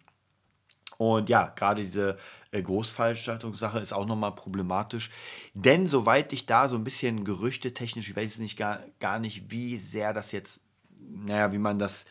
Und 0.98 1.30
ja, 1.30 1.52
gerade 1.56 1.82
diese 1.82 2.18
äh, 2.52 2.62
Großveranstaltungssache 2.62 3.80
ist 3.80 3.94
auch 3.94 4.06
nochmal 4.06 4.36
problematisch. 4.36 5.10
Denn 5.54 5.88
soweit 5.88 6.32
ich 6.34 6.46
da 6.46 6.70
so 6.70 6.78
ein 6.78 6.84
bisschen 6.84 7.26
Gerüchte 7.26 7.74
technisch, 7.74 8.10
ich 8.10 8.16
weiß 8.16 8.38
nicht 8.40 8.58
gar, 8.58 8.80
gar 9.00 9.20
nicht, 9.20 9.52
wie 9.52 9.78
sehr 9.78 10.14
das 10.14 10.32
jetzt, 10.32 10.62
naja, 11.00 11.52
wie 11.52 11.58
man 11.58 11.80
das 11.80 12.06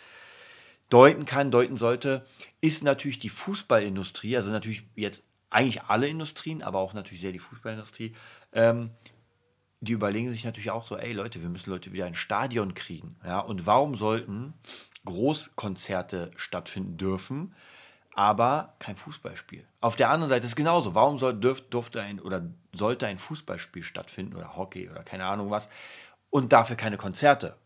deuten 0.91 1.25
kann, 1.25 1.51
deuten 1.51 1.77
sollte, 1.77 2.27
ist 2.61 2.85
natürlich 2.85 3.19
die 3.19 3.31
Fußballindustrie, 3.31 4.37
also 4.37 4.51
natürlich 4.51 4.83
jetzt 4.95 5.23
eigentlich 5.49 5.83
alle 5.85 6.09
Industrien, 6.09 6.63
aber 6.63 6.81
auch 6.81 6.93
natürlich 6.93 7.21
sehr 7.21 7.33
die 7.33 7.39
Fußballindustrie, 7.39 8.15
ähm, 8.53 8.91
die 9.83 9.93
überlegen 9.93 10.31
sich 10.31 10.45
natürlich 10.45 10.71
auch 10.71 10.87
so, 10.87 10.97
ey 10.97 11.13
Leute, 11.13 11.43
wir 11.43 11.49
müssen 11.49 11.71
Leute 11.71 11.93
wieder 11.93 12.07
ein 12.07 12.15
Stadion 12.15 12.73
kriegen. 12.75 13.17
Ja? 13.25 13.41
Und 13.41 13.67
warum 13.67 13.97
sollten 13.97 14.55
Großkonzerte 15.05 16.31
stattfinden 16.37 16.97
dürfen, 16.97 17.53
aber 18.15 18.75
kein 18.79 18.97
Fußballspiel? 18.97 19.67
Auf 19.81 19.97
der 19.97 20.11
anderen 20.11 20.29
Seite 20.29 20.45
ist 20.45 20.53
es 20.53 20.57
genauso. 20.57 20.95
Warum 20.95 21.19
soll, 21.19 21.35
dürf, 21.35 21.63
durfte 21.69 22.01
ein 22.01 22.21
oder 22.21 22.47
sollte 22.73 23.09
ein 23.09 23.19
Fußballspiel 23.19 23.83
stattfinden 23.83 24.37
oder 24.37 24.57
Hockey 24.57 24.89
oder 24.89 25.03
keine 25.03 25.25
Ahnung 25.25 25.51
was 25.51 25.69
und 26.31 26.53
dafür 26.53 26.77
keine 26.77 26.97
Konzerte? 26.97 27.57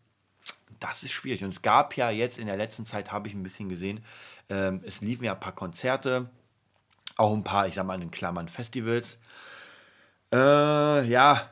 Das 0.79 1.03
ist 1.03 1.11
schwierig. 1.11 1.43
Und 1.43 1.49
es 1.49 1.61
gab 1.61 1.95
ja 1.95 2.09
jetzt 2.09 2.39
in 2.39 2.47
der 2.47 2.57
letzten 2.57 2.85
Zeit, 2.85 3.11
habe 3.11 3.27
ich 3.27 3.35
ein 3.35 3.43
bisschen 3.43 3.69
gesehen, 3.69 4.03
ähm, 4.49 4.81
es 4.83 5.01
liefen 5.01 5.23
ja 5.23 5.33
ein 5.33 5.39
paar 5.39 5.55
Konzerte 5.55 6.31
Auch 7.15 7.33
ein 7.33 7.43
paar, 7.43 7.67
ich 7.67 7.75
sag 7.75 7.85
mal 7.85 8.01
in 8.01 8.09
Klammern, 8.09 8.47
Festivals. 8.47 9.19
Äh, 10.31 11.05
ja, 11.05 11.51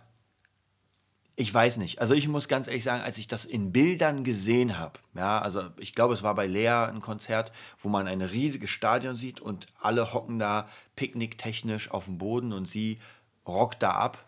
ich 1.38 1.54
weiß 1.54 1.78
nicht. 1.78 2.00
Also 2.00 2.14
ich 2.14 2.28
muss 2.28 2.48
ganz 2.48 2.68
ehrlich 2.68 2.84
sagen, 2.84 3.04
als 3.04 3.18
ich 3.18 3.28
das 3.28 3.44
in 3.44 3.74
Bildern 3.74 4.24
gesehen 4.24 4.78
habe, 4.78 5.00
ja, 5.14 5.40
also 5.40 5.64
ich 5.78 5.94
glaube, 5.94 6.14
es 6.14 6.24
war 6.24 6.34
bei 6.34 6.48
Lea 6.48 6.88
ein 6.88 7.02
Konzert, 7.02 7.52
wo 7.78 7.90
man 7.90 8.08
ein 8.08 8.22
riesiges 8.22 8.70
Stadion 8.70 9.16
sieht 9.16 9.42
und 9.42 9.66
alle 9.82 10.14
hocken 10.14 10.40
da 10.40 10.70
picknicktechnisch 10.96 11.92
auf 11.92 12.06
dem 12.06 12.18
Boden 12.18 12.54
und 12.54 12.66
sie 12.66 13.00
rockt 13.46 13.84
da 13.84 13.92
ab. 13.92 14.24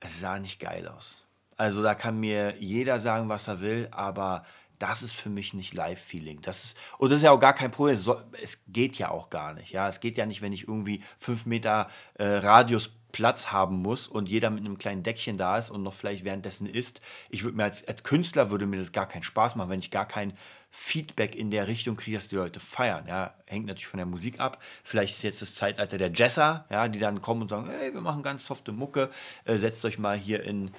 Es 0.00 0.20
sah 0.20 0.38
nicht 0.38 0.60
geil 0.60 0.86
aus. 0.86 1.26
Also 1.56 1.82
da 1.82 1.94
kann 1.94 2.20
mir 2.20 2.56
jeder 2.58 3.00
sagen, 3.00 3.28
was 3.28 3.48
er 3.48 3.60
will, 3.60 3.88
aber 3.90 4.44
das 4.82 5.04
ist 5.04 5.14
für 5.14 5.30
mich 5.30 5.54
nicht 5.54 5.74
Live-Feeling. 5.74 6.40
Das 6.42 6.64
ist, 6.64 6.76
und 6.98 7.12
das 7.12 7.18
ist 7.18 7.22
ja 7.22 7.30
auch 7.30 7.38
gar 7.38 7.52
kein 7.52 7.70
Problem. 7.70 7.96
Es, 8.42 8.58
geht 8.66 8.96
ja 8.98 9.10
auch 9.10 9.30
gar 9.30 9.54
nicht. 9.54 9.70
Ja, 9.70 9.86
es 9.86 10.00
geht 10.00 10.18
ja 10.18 10.26
nicht, 10.26 10.42
wenn 10.42 10.52
ich 10.52 10.66
irgendwie 10.66 11.04
fünf 11.18 11.46
Meter 11.46 11.88
äh, 12.14 12.24
Radius 12.24 12.90
Platz 13.12 13.52
haben 13.52 13.76
muss 13.76 14.08
und 14.08 14.28
jeder 14.28 14.50
mit 14.50 14.60
einem 14.60 14.78
kleinen 14.78 15.04
Deckchen 15.04 15.36
da 15.36 15.56
ist 15.56 15.70
und 15.70 15.84
noch 15.84 15.94
vielleicht 15.94 16.24
währenddessen 16.24 16.66
isst. 16.66 17.00
Ich 17.30 17.44
würde 17.44 17.56
mir 17.56 17.64
als, 17.64 17.86
als 17.86 18.02
Künstler 18.02 18.50
würde 18.50 18.66
mir 18.66 18.78
das 18.78 18.90
gar 18.90 19.06
keinen 19.06 19.22
Spaß 19.22 19.54
machen, 19.54 19.70
wenn 19.70 19.78
ich 19.78 19.92
gar 19.92 20.08
kein 20.08 20.32
Feedback 20.72 21.36
in 21.36 21.52
der 21.52 21.68
Richtung 21.68 21.96
kriege, 21.96 22.16
dass 22.16 22.26
die 22.26 22.36
Leute 22.36 22.58
feiern. 22.58 23.06
Ja, 23.06 23.34
hängt 23.46 23.66
natürlich 23.66 23.86
von 23.86 23.98
der 23.98 24.06
Musik 24.06 24.40
ab. 24.40 24.60
Vielleicht 24.82 25.14
ist 25.14 25.22
jetzt 25.22 25.42
das 25.42 25.54
Zeitalter 25.54 25.96
der 25.96 26.10
Jesser, 26.10 26.64
ja, 26.70 26.88
die 26.88 26.98
dann 26.98 27.20
kommen 27.20 27.42
und 27.42 27.50
sagen, 27.50 27.70
hey, 27.70 27.94
wir 27.94 28.00
machen 28.00 28.24
ganz 28.24 28.46
softe 28.46 28.72
Mucke, 28.72 29.10
äh, 29.44 29.58
setzt 29.58 29.84
euch 29.84 30.00
mal 30.00 30.16
hier 30.16 30.42
in, 30.42 30.72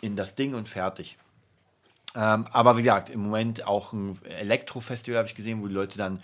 in 0.00 0.16
das 0.16 0.34
Ding 0.34 0.54
und 0.54 0.66
fertig. 0.66 1.18
Ähm, 2.16 2.46
aber 2.50 2.76
wie 2.76 2.82
gesagt, 2.82 3.10
im 3.10 3.22
Moment 3.22 3.66
auch 3.66 3.92
ein 3.92 4.18
Elektrofestival 4.24 5.18
habe 5.18 5.28
ich 5.28 5.34
gesehen, 5.34 5.62
wo 5.62 5.68
die 5.68 5.74
Leute 5.74 5.98
dann, 5.98 6.22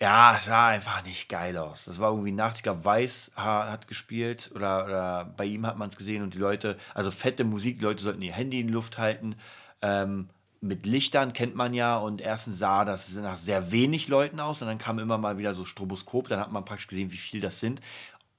ja, 0.00 0.34
es 0.36 0.46
sah 0.46 0.68
einfach 0.68 1.04
nicht 1.04 1.28
geil 1.28 1.56
aus. 1.56 1.84
Das 1.84 2.00
war 2.00 2.10
irgendwie 2.10 2.32
Nacht, 2.32 2.56
ich 2.56 2.62
glaube, 2.62 2.84
Weiß 2.84 3.32
hat 3.36 3.86
gespielt 3.86 4.50
oder, 4.54 4.84
oder 4.84 5.24
bei 5.36 5.44
ihm 5.44 5.66
hat 5.66 5.78
man 5.78 5.88
es 5.88 5.96
gesehen 5.96 6.22
und 6.22 6.34
die 6.34 6.38
Leute, 6.38 6.76
also 6.94 7.10
fette 7.10 7.44
Musik, 7.44 7.78
die 7.78 7.84
Leute 7.84 8.02
sollten 8.02 8.22
ihr 8.22 8.32
Handy 8.32 8.60
in 8.60 8.68
die 8.68 8.72
Luft 8.72 8.98
halten. 8.98 9.36
Ähm, 9.82 10.28
mit 10.62 10.86
Lichtern 10.86 11.32
kennt 11.32 11.56
man 11.56 11.74
ja 11.74 11.96
und 11.96 12.20
erstens 12.20 12.58
sah 12.58 12.84
das 12.84 13.16
nach 13.16 13.36
sehr 13.36 13.72
wenig 13.72 14.06
Leuten 14.06 14.38
aus 14.38 14.62
und 14.62 14.68
dann 14.68 14.78
kam 14.78 15.00
immer 15.00 15.18
mal 15.18 15.36
wieder 15.36 15.56
so 15.56 15.64
Stroboskop, 15.64 16.28
dann 16.28 16.38
hat 16.38 16.52
man 16.52 16.64
praktisch 16.64 16.86
gesehen, 16.86 17.10
wie 17.10 17.16
viel 17.16 17.40
das 17.40 17.58
sind 17.58 17.80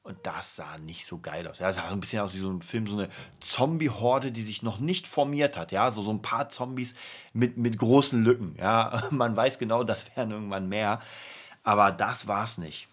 und 0.04 0.18
das 0.24 0.58
sah 0.58 0.78
nicht 0.78 1.06
so 1.06 1.20
geil 1.20 1.48
aus. 1.48 1.60
Ja, 1.60 1.72
sah 1.72 1.90
ein 1.90 2.02
bisschen 2.02 2.20
aus 2.20 2.34
wie 2.34 2.40
so 2.40 2.52
ein 2.52 2.62
Film, 2.62 2.88
so 2.88 2.98
eine 2.98 3.10
Zombie-Horde, 3.40 4.34
die 4.34 4.42
sich 4.44 4.62
noch 4.62 4.80
nicht 4.80 5.08
formiert 5.08 5.58
hat. 5.58 5.72
Ja, 5.72 5.90
so, 5.92 6.02
so 6.02 6.12
ein 6.12 6.22
paar 6.22 6.50
Zombies 6.50 6.94
mit, 7.32 7.58
mit 7.58 7.78
großen 7.78 8.24
Lücken. 8.24 8.56
Ja, 8.60 9.02
man 9.12 9.36
weiß 9.36 9.60
genau, 9.60 9.84
das 9.84 10.16
werden 10.16 10.32
irgendwann 10.32 10.68
mehr. 10.68 11.02
Aber 11.64 11.92
das 11.92 12.28
war 12.28 12.44
es 12.44 12.58
nicht. 12.58 12.90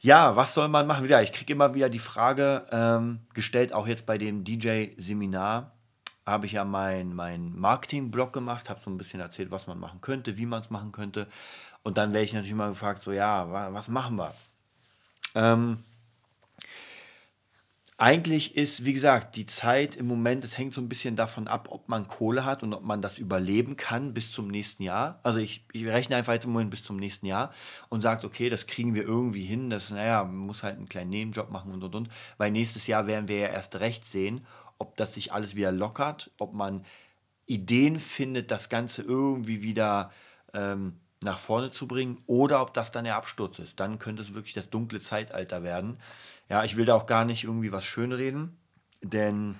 Ja, 0.00 0.34
was 0.34 0.54
soll 0.54 0.68
man 0.68 0.86
machen? 0.86 1.06
Ja, 1.06 1.20
ich 1.20 1.32
kriege 1.32 1.52
immer 1.52 1.74
wieder 1.74 1.90
die 1.90 1.98
Frage 1.98 2.66
ähm, 2.72 3.20
gestellt, 3.34 3.72
auch 3.72 3.86
jetzt 3.86 4.06
bei 4.06 4.18
dem 4.18 4.44
DJ-Seminar 4.44 5.72
habe 6.26 6.46
ich 6.46 6.52
ja 6.52 6.64
meinen 6.64 7.14
mein 7.14 7.54
Marketing-Blog 7.58 8.32
gemacht, 8.32 8.70
habe 8.70 8.80
so 8.80 8.90
ein 8.90 8.96
bisschen 8.96 9.20
erzählt, 9.20 9.50
was 9.50 9.66
man 9.66 9.78
machen 9.78 10.00
könnte, 10.00 10.38
wie 10.38 10.46
man 10.46 10.62
es 10.62 10.70
machen 10.70 10.90
könnte. 10.90 11.26
Und 11.82 11.98
dann 11.98 12.14
werde 12.14 12.24
ich 12.24 12.32
natürlich 12.32 12.54
mal 12.54 12.70
gefragt, 12.70 13.02
so 13.02 13.12
ja, 13.12 13.72
was 13.72 13.88
machen 13.88 14.16
wir? 14.16 14.34
Ähm, 15.34 15.84
eigentlich 17.96 18.56
ist, 18.56 18.84
wie 18.84 18.92
gesagt, 18.92 19.36
die 19.36 19.46
Zeit 19.46 19.94
im 19.94 20.06
Moment, 20.06 20.42
es 20.42 20.58
hängt 20.58 20.74
so 20.74 20.80
ein 20.80 20.88
bisschen 20.88 21.14
davon 21.14 21.46
ab, 21.46 21.68
ob 21.70 21.88
man 21.88 22.08
Kohle 22.08 22.44
hat 22.44 22.64
und 22.64 22.74
ob 22.74 22.82
man 22.82 23.00
das 23.00 23.18
überleben 23.18 23.76
kann 23.76 24.14
bis 24.14 24.32
zum 24.32 24.48
nächsten 24.48 24.82
Jahr. 24.82 25.20
Also 25.22 25.38
ich, 25.38 25.64
ich 25.72 25.86
rechne 25.86 26.16
einfach 26.16 26.32
jetzt 26.32 26.44
im 26.44 26.52
Moment 26.52 26.70
bis 26.70 26.82
zum 26.82 26.96
nächsten 26.96 27.26
Jahr 27.26 27.54
und 27.90 28.00
sage, 28.00 28.26
okay, 28.26 28.50
das 28.50 28.66
kriegen 28.66 28.96
wir 28.96 29.04
irgendwie 29.04 29.44
hin. 29.44 29.70
Das, 29.70 29.90
naja, 29.92 30.24
man 30.24 30.38
muss 30.38 30.64
halt 30.64 30.76
einen 30.76 30.88
kleinen 30.88 31.10
Nebenjob 31.10 31.50
machen 31.50 31.70
und 31.70 31.84
und 31.84 31.94
und. 31.94 32.08
Weil 32.36 32.50
nächstes 32.50 32.88
Jahr 32.88 33.06
werden 33.06 33.28
wir 33.28 33.38
ja 33.38 33.48
erst 33.48 33.76
recht 33.76 34.04
sehen, 34.04 34.44
ob 34.78 34.96
das 34.96 35.14
sich 35.14 35.32
alles 35.32 35.54
wieder 35.54 35.70
lockert, 35.70 36.32
ob 36.38 36.52
man 36.52 36.84
Ideen 37.46 37.98
findet, 37.98 38.50
das 38.50 38.68
Ganze 38.68 39.02
irgendwie 39.02 39.62
wieder 39.62 40.10
ähm, 40.52 40.98
nach 41.22 41.38
vorne 41.38 41.70
zu 41.70 41.88
bringen 41.88 42.22
oder 42.26 42.60
ob 42.60 42.74
das 42.74 42.92
dann 42.92 43.04
der 43.04 43.16
Absturz 43.16 43.58
ist. 43.58 43.80
Dann 43.80 43.98
könnte 43.98 44.22
es 44.22 44.34
wirklich 44.34 44.54
das 44.54 44.70
dunkle 44.70 45.00
Zeitalter 45.00 45.62
werden. 45.62 45.98
Ja, 46.48 46.64
ich 46.64 46.76
will 46.76 46.84
da 46.84 46.94
auch 46.94 47.06
gar 47.06 47.24
nicht 47.24 47.44
irgendwie 47.44 47.72
was 47.72 47.84
schönreden, 47.84 48.58
denn 49.02 49.58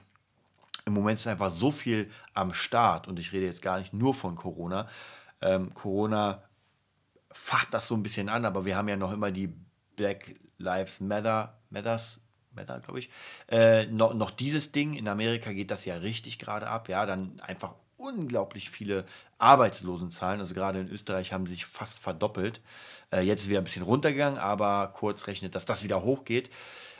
im 0.84 0.92
Moment 0.92 1.18
ist 1.18 1.26
einfach 1.26 1.50
so 1.50 1.70
viel 1.70 2.10
am 2.34 2.52
Start 2.52 3.08
und 3.08 3.18
ich 3.18 3.32
rede 3.32 3.46
jetzt 3.46 3.62
gar 3.62 3.78
nicht 3.78 3.92
nur 3.92 4.14
von 4.14 4.34
Corona. 4.34 4.88
Ähm, 5.40 5.72
Corona 5.72 6.42
facht 7.32 7.72
das 7.72 7.88
so 7.88 7.94
ein 7.94 8.02
bisschen 8.02 8.28
an, 8.28 8.44
aber 8.44 8.64
wir 8.64 8.76
haben 8.76 8.88
ja 8.88 8.96
noch 8.96 9.12
immer 9.12 9.30
die 9.30 9.52
Black 9.96 10.34
Lives 10.58 11.00
Matter, 11.00 11.58
Matters, 11.70 12.20
Matter, 12.52 12.80
glaube 12.80 13.00
ich, 13.00 13.10
äh, 13.48 13.86
noch, 13.86 14.14
noch 14.14 14.30
dieses 14.30 14.72
Ding. 14.72 14.94
In 14.94 15.08
Amerika 15.08 15.52
geht 15.52 15.70
das 15.70 15.84
ja 15.84 15.96
richtig 15.96 16.38
gerade 16.38 16.68
ab. 16.68 16.88
Ja, 16.88 17.06
dann 17.06 17.40
einfach 17.40 17.74
unglaublich 17.96 18.70
viele 18.70 19.04
Arbeitslosenzahlen. 19.38 20.40
Also 20.40 20.54
gerade 20.54 20.80
in 20.80 20.88
Österreich 20.88 21.32
haben 21.32 21.46
sich 21.46 21.66
fast 21.66 21.98
verdoppelt. 21.98 22.60
Äh, 23.12 23.20
jetzt 23.20 23.42
ist 23.42 23.48
wieder 23.48 23.60
ein 23.60 23.64
bisschen 23.64 23.82
runtergegangen, 23.82 24.38
aber 24.38 24.92
kurz 24.94 25.26
rechnet, 25.26 25.54
dass 25.54 25.64
das 25.64 25.84
wieder 25.84 26.02
hochgeht. 26.02 26.50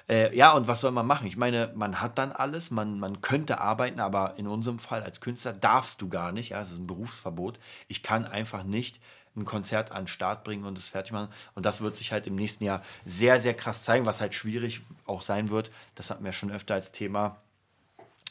Äh, 0.08 0.36
ja, 0.36 0.52
und 0.52 0.66
was 0.66 0.82
soll 0.82 0.90
man 0.90 1.06
machen? 1.06 1.26
Ich 1.26 1.36
meine, 1.36 1.72
man 1.74 2.00
hat 2.00 2.18
dann 2.18 2.32
alles, 2.32 2.70
man, 2.70 2.98
man 2.98 3.22
könnte 3.22 3.60
arbeiten, 3.60 4.00
aber 4.00 4.34
in 4.36 4.46
unserem 4.46 4.78
Fall 4.78 5.02
als 5.02 5.20
Künstler 5.20 5.54
darfst 5.54 6.02
du 6.02 6.08
gar 6.08 6.30
nicht. 6.32 6.50
Ja, 6.50 6.60
es 6.60 6.72
ist 6.72 6.78
ein 6.78 6.86
Berufsverbot. 6.86 7.58
Ich 7.88 8.02
kann 8.02 8.26
einfach 8.26 8.64
nicht 8.64 9.00
ein 9.36 9.44
Konzert 9.44 9.90
an 9.90 10.02
den 10.02 10.08
Start 10.08 10.44
bringen 10.44 10.64
und 10.64 10.78
es 10.78 10.88
fertig 10.88 11.12
machen. 11.12 11.32
Und 11.54 11.66
das 11.66 11.80
wird 11.80 11.96
sich 11.96 12.12
halt 12.12 12.26
im 12.26 12.36
nächsten 12.36 12.64
Jahr 12.64 12.82
sehr, 13.04 13.40
sehr 13.40 13.54
krass 13.54 13.82
zeigen, 13.82 14.06
was 14.06 14.20
halt 14.20 14.34
schwierig 14.34 14.82
auch 15.06 15.22
sein 15.22 15.48
wird. 15.48 15.70
Das 15.94 16.10
hatten 16.10 16.24
wir 16.24 16.32
schon 16.32 16.52
öfter 16.52 16.74
als 16.74 16.92
Thema, 16.92 17.40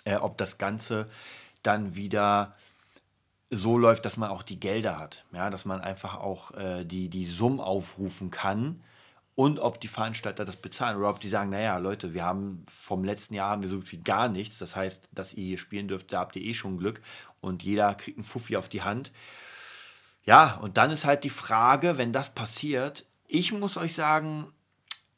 äh, 0.05 0.15
ob 0.15 0.37
das 0.37 0.57
Ganze 0.57 1.09
dann 1.63 1.95
wieder 1.95 2.55
so 3.49 3.77
läuft, 3.77 4.05
dass 4.05 4.17
man 4.17 4.29
auch 4.29 4.43
die 4.43 4.59
Gelder 4.59 4.97
hat. 4.97 5.25
Ja, 5.31 5.49
dass 5.49 5.65
man 5.65 5.81
einfach 5.81 6.15
auch 6.15 6.51
äh, 6.51 6.85
die, 6.85 7.09
die 7.09 7.25
Summen 7.25 7.59
aufrufen 7.59 8.31
kann 8.31 8.81
und 9.35 9.59
ob 9.59 9.81
die 9.81 9.87
Veranstalter 9.87 10.45
das 10.45 10.57
bezahlen 10.57 10.97
oder 10.97 11.09
ob 11.09 11.19
die 11.19 11.29
sagen, 11.29 11.49
naja, 11.49 11.77
Leute, 11.77 12.13
wir 12.13 12.23
haben 12.23 12.65
vom 12.69 13.03
letzten 13.03 13.33
Jahr 13.33 13.49
haben 13.49 13.63
wir 13.63 13.69
so 13.69 13.81
viel 13.81 14.01
gar 14.01 14.29
nichts. 14.29 14.59
Das 14.59 14.75
heißt, 14.75 15.09
dass 15.11 15.33
ihr 15.33 15.45
hier 15.45 15.57
spielen 15.57 15.87
dürft, 15.87 16.13
da 16.13 16.19
habt 16.19 16.35
ihr 16.35 16.43
eh 16.43 16.53
schon 16.53 16.77
Glück 16.77 17.01
und 17.41 17.63
jeder 17.63 17.95
kriegt 17.95 18.17
einen 18.17 18.23
Fuffi 18.23 18.57
auf 18.57 18.69
die 18.69 18.83
Hand. 18.83 19.11
Ja, 20.23 20.55
und 20.57 20.77
dann 20.77 20.91
ist 20.91 21.05
halt 21.05 21.23
die 21.23 21.31
Frage, 21.31 21.97
wenn 21.97 22.13
das 22.13 22.33
passiert, 22.33 23.05
ich 23.27 23.51
muss 23.51 23.77
euch 23.77 23.95
sagen, 23.95 24.53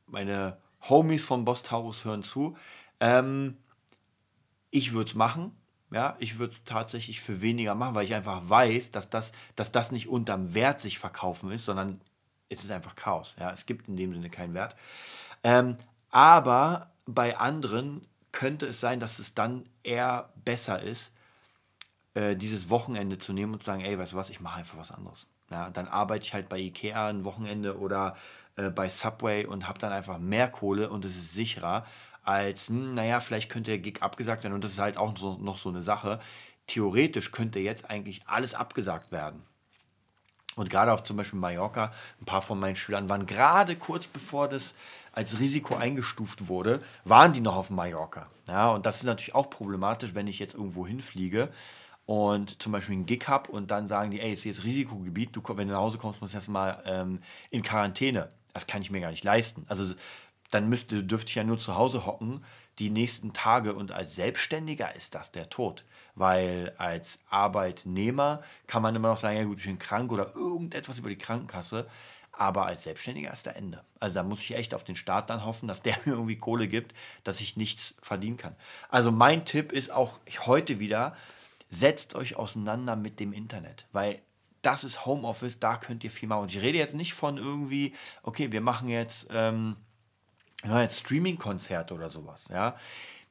meine 0.07 0.57
Homies 0.89 1.23
von 1.23 1.45
Boss 1.45 1.63
Taurus 1.63 2.05
hören 2.05 2.23
zu, 2.23 2.57
ähm, 2.99 3.57
ich 4.71 4.93
würde 4.93 5.09
es 5.09 5.15
machen, 5.15 5.55
ja, 5.95 6.17
ich 6.19 6.39
würde 6.39 6.51
es 6.51 6.65
tatsächlich 6.65 7.21
für 7.21 7.39
weniger 7.39 7.73
machen, 7.73 7.95
weil 7.95 8.03
ich 8.03 8.13
einfach 8.13 8.49
weiß, 8.49 8.91
dass 8.91 9.09
das, 9.09 9.31
dass 9.55 9.71
das 9.71 9.93
nicht 9.93 10.09
unterm 10.09 10.53
Wert 10.53 10.81
sich 10.81 10.99
verkaufen 10.99 11.51
ist, 11.51 11.63
sondern 11.63 12.01
es 12.49 12.65
ist 12.65 12.71
einfach 12.71 12.95
Chaos. 12.95 13.37
Ja, 13.39 13.53
es 13.53 13.65
gibt 13.65 13.87
in 13.87 13.95
dem 13.95 14.13
Sinne 14.13 14.29
keinen 14.29 14.53
Wert. 14.53 14.75
Ähm, 15.45 15.77
aber 16.11 16.91
bei 17.05 17.37
anderen 17.37 18.05
könnte 18.33 18.65
es 18.65 18.81
sein, 18.81 18.99
dass 18.99 19.19
es 19.19 19.35
dann 19.35 19.69
eher 19.83 20.33
besser 20.43 20.81
ist, 20.81 21.13
äh, 22.13 22.35
dieses 22.35 22.69
Wochenende 22.69 23.17
zu 23.17 23.31
nehmen 23.31 23.53
und 23.53 23.63
zu 23.63 23.67
sagen, 23.67 23.85
ey, 23.85 23.97
weißt 23.97 24.11
du 24.11 24.17
was, 24.17 24.29
ich 24.29 24.41
mache 24.41 24.59
einfach 24.59 24.77
was 24.77 24.91
anderes. 24.91 25.29
Ja, 25.49 25.69
dann 25.69 25.87
arbeite 25.87 26.25
ich 26.25 26.33
halt 26.33 26.49
bei 26.49 26.59
Ikea 26.59 27.07
ein 27.07 27.23
Wochenende 27.23 27.79
oder 27.79 28.17
äh, 28.57 28.69
bei 28.69 28.89
Subway 28.89 29.45
und 29.45 29.69
habe 29.69 29.79
dann 29.79 29.93
einfach 29.93 30.17
mehr 30.17 30.49
Kohle 30.49 30.89
und 30.89 31.05
es 31.05 31.15
ist 31.15 31.35
sicherer, 31.35 31.85
als, 32.25 32.69
hm, 32.69 32.91
naja, 32.91 33.19
vielleicht 33.19 33.49
könnte 33.49 33.71
der 33.71 33.79
Gig 33.79 34.01
abgesagt 34.01 34.43
werden. 34.43 34.53
Und 34.53 34.63
das 34.63 34.71
ist 34.71 34.79
halt 34.79 34.97
auch 34.97 35.17
so, 35.17 35.37
noch 35.37 35.57
so 35.57 35.69
eine 35.69 35.81
Sache. 35.81 36.19
Theoretisch 36.67 37.31
könnte 37.31 37.59
jetzt 37.59 37.89
eigentlich 37.89 38.27
alles 38.27 38.53
abgesagt 38.53 39.11
werden. 39.11 39.43
Und 40.55 40.69
gerade 40.69 40.93
auf 40.93 41.03
zum 41.03 41.17
Beispiel 41.17 41.39
Mallorca, 41.39 41.91
ein 42.21 42.25
paar 42.25 42.41
von 42.41 42.59
meinen 42.59 42.75
Schülern 42.75 43.09
waren 43.09 43.25
gerade 43.25 43.75
kurz 43.75 44.07
bevor 44.07 44.47
das 44.47 44.73
als 45.11 45.39
Risiko 45.39 45.75
eingestuft 45.75 46.47
wurde, 46.47 46.81
waren 47.03 47.33
die 47.33 47.41
noch 47.41 47.55
auf 47.55 47.69
Mallorca. 47.69 48.27
Ja, 48.47 48.71
und 48.71 48.85
das 48.85 48.97
ist 48.97 49.05
natürlich 49.05 49.35
auch 49.35 49.49
problematisch, 49.49 50.15
wenn 50.15 50.27
ich 50.27 50.39
jetzt 50.39 50.53
irgendwo 50.53 50.87
hinfliege 50.87 51.49
und 52.05 52.61
zum 52.61 52.71
Beispiel 52.71 52.95
einen 52.95 53.05
Gig 53.05 53.27
habe 53.27 53.51
und 53.51 53.71
dann 53.71 53.87
sagen 53.87 54.11
die, 54.11 54.19
ey, 54.19 54.31
es 54.31 54.39
ist 54.39 54.45
jetzt 54.45 54.63
Risikogebiet, 54.63 55.35
du, 55.35 55.41
wenn 55.55 55.67
du 55.67 55.73
nach 55.73 55.81
Hause 55.81 55.97
kommst, 55.97 56.21
musst 56.21 56.33
du 56.33 56.37
erstmal 56.37 56.81
ähm, 56.85 57.21
in 57.49 57.61
Quarantäne. 57.61 58.29
Das 58.53 58.67
kann 58.67 58.81
ich 58.81 58.91
mir 58.91 59.01
gar 59.01 59.11
nicht 59.11 59.23
leisten. 59.23 59.65
Also 59.67 59.93
dann 60.55 60.69
müsste, 60.69 61.03
dürfte 61.03 61.29
ich 61.29 61.35
ja 61.35 61.43
nur 61.43 61.59
zu 61.59 61.75
Hause 61.75 62.05
hocken 62.05 62.43
die 62.79 62.89
nächsten 62.89 63.33
Tage 63.33 63.73
und 63.73 63.91
als 63.91 64.15
Selbstständiger 64.15 64.95
ist 64.95 65.15
das 65.15 65.31
der 65.31 65.49
Tod. 65.49 65.85
Weil 66.15 66.73
als 66.77 67.19
Arbeitnehmer 67.29 68.41
kann 68.67 68.81
man 68.81 68.95
immer 68.95 69.09
noch 69.09 69.17
sagen, 69.17 69.37
ja 69.37 69.43
gut, 69.43 69.59
ich 69.59 69.65
bin 69.65 69.79
krank 69.79 70.11
oder 70.11 70.35
irgendetwas 70.35 70.99
über 70.99 71.09
die 71.09 71.17
Krankenkasse. 71.17 71.87
Aber 72.31 72.65
als 72.65 72.83
Selbstständiger 72.83 73.31
ist 73.31 73.45
der 73.45 73.55
Ende. 73.55 73.83
Also 74.01 74.15
da 74.15 74.23
muss 74.23 74.41
ich 74.41 74.55
echt 74.55 74.73
auf 74.73 74.83
den 74.83 74.97
Staat 74.97 75.29
dann 75.29 75.45
hoffen, 75.45 75.67
dass 75.67 75.81
der 75.81 75.95
mir 76.05 76.13
irgendwie 76.13 76.37
Kohle 76.37 76.67
gibt, 76.67 76.93
dass 77.23 77.39
ich 77.39 77.55
nichts 77.55 77.95
verdienen 78.01 78.37
kann. 78.37 78.55
Also 78.89 79.11
mein 79.11 79.45
Tipp 79.45 79.71
ist 79.71 79.91
auch 79.91 80.19
heute 80.45 80.79
wieder, 80.79 81.15
setzt 81.69 82.15
euch 82.15 82.35
auseinander 82.35 82.95
mit 82.97 83.19
dem 83.19 83.31
Internet. 83.31 83.87
Weil 83.93 84.21
das 84.61 84.83
ist 84.83 85.05
Homeoffice, 85.05 85.59
da 85.59 85.77
könnt 85.77 86.03
ihr 86.03 86.11
viel 86.11 86.27
machen. 86.27 86.43
Und 86.43 86.55
ich 86.55 86.61
rede 86.61 86.77
jetzt 86.77 86.95
nicht 86.95 87.13
von 87.13 87.37
irgendwie, 87.37 87.93
okay, 88.23 88.51
wir 88.51 88.61
machen 88.61 88.89
jetzt, 88.89 89.29
ähm, 89.31 89.77
jetzt 90.63 90.99
Streaming-Konzerte 90.99 91.93
oder 91.93 92.09
sowas. 92.09 92.47
Ja? 92.49 92.75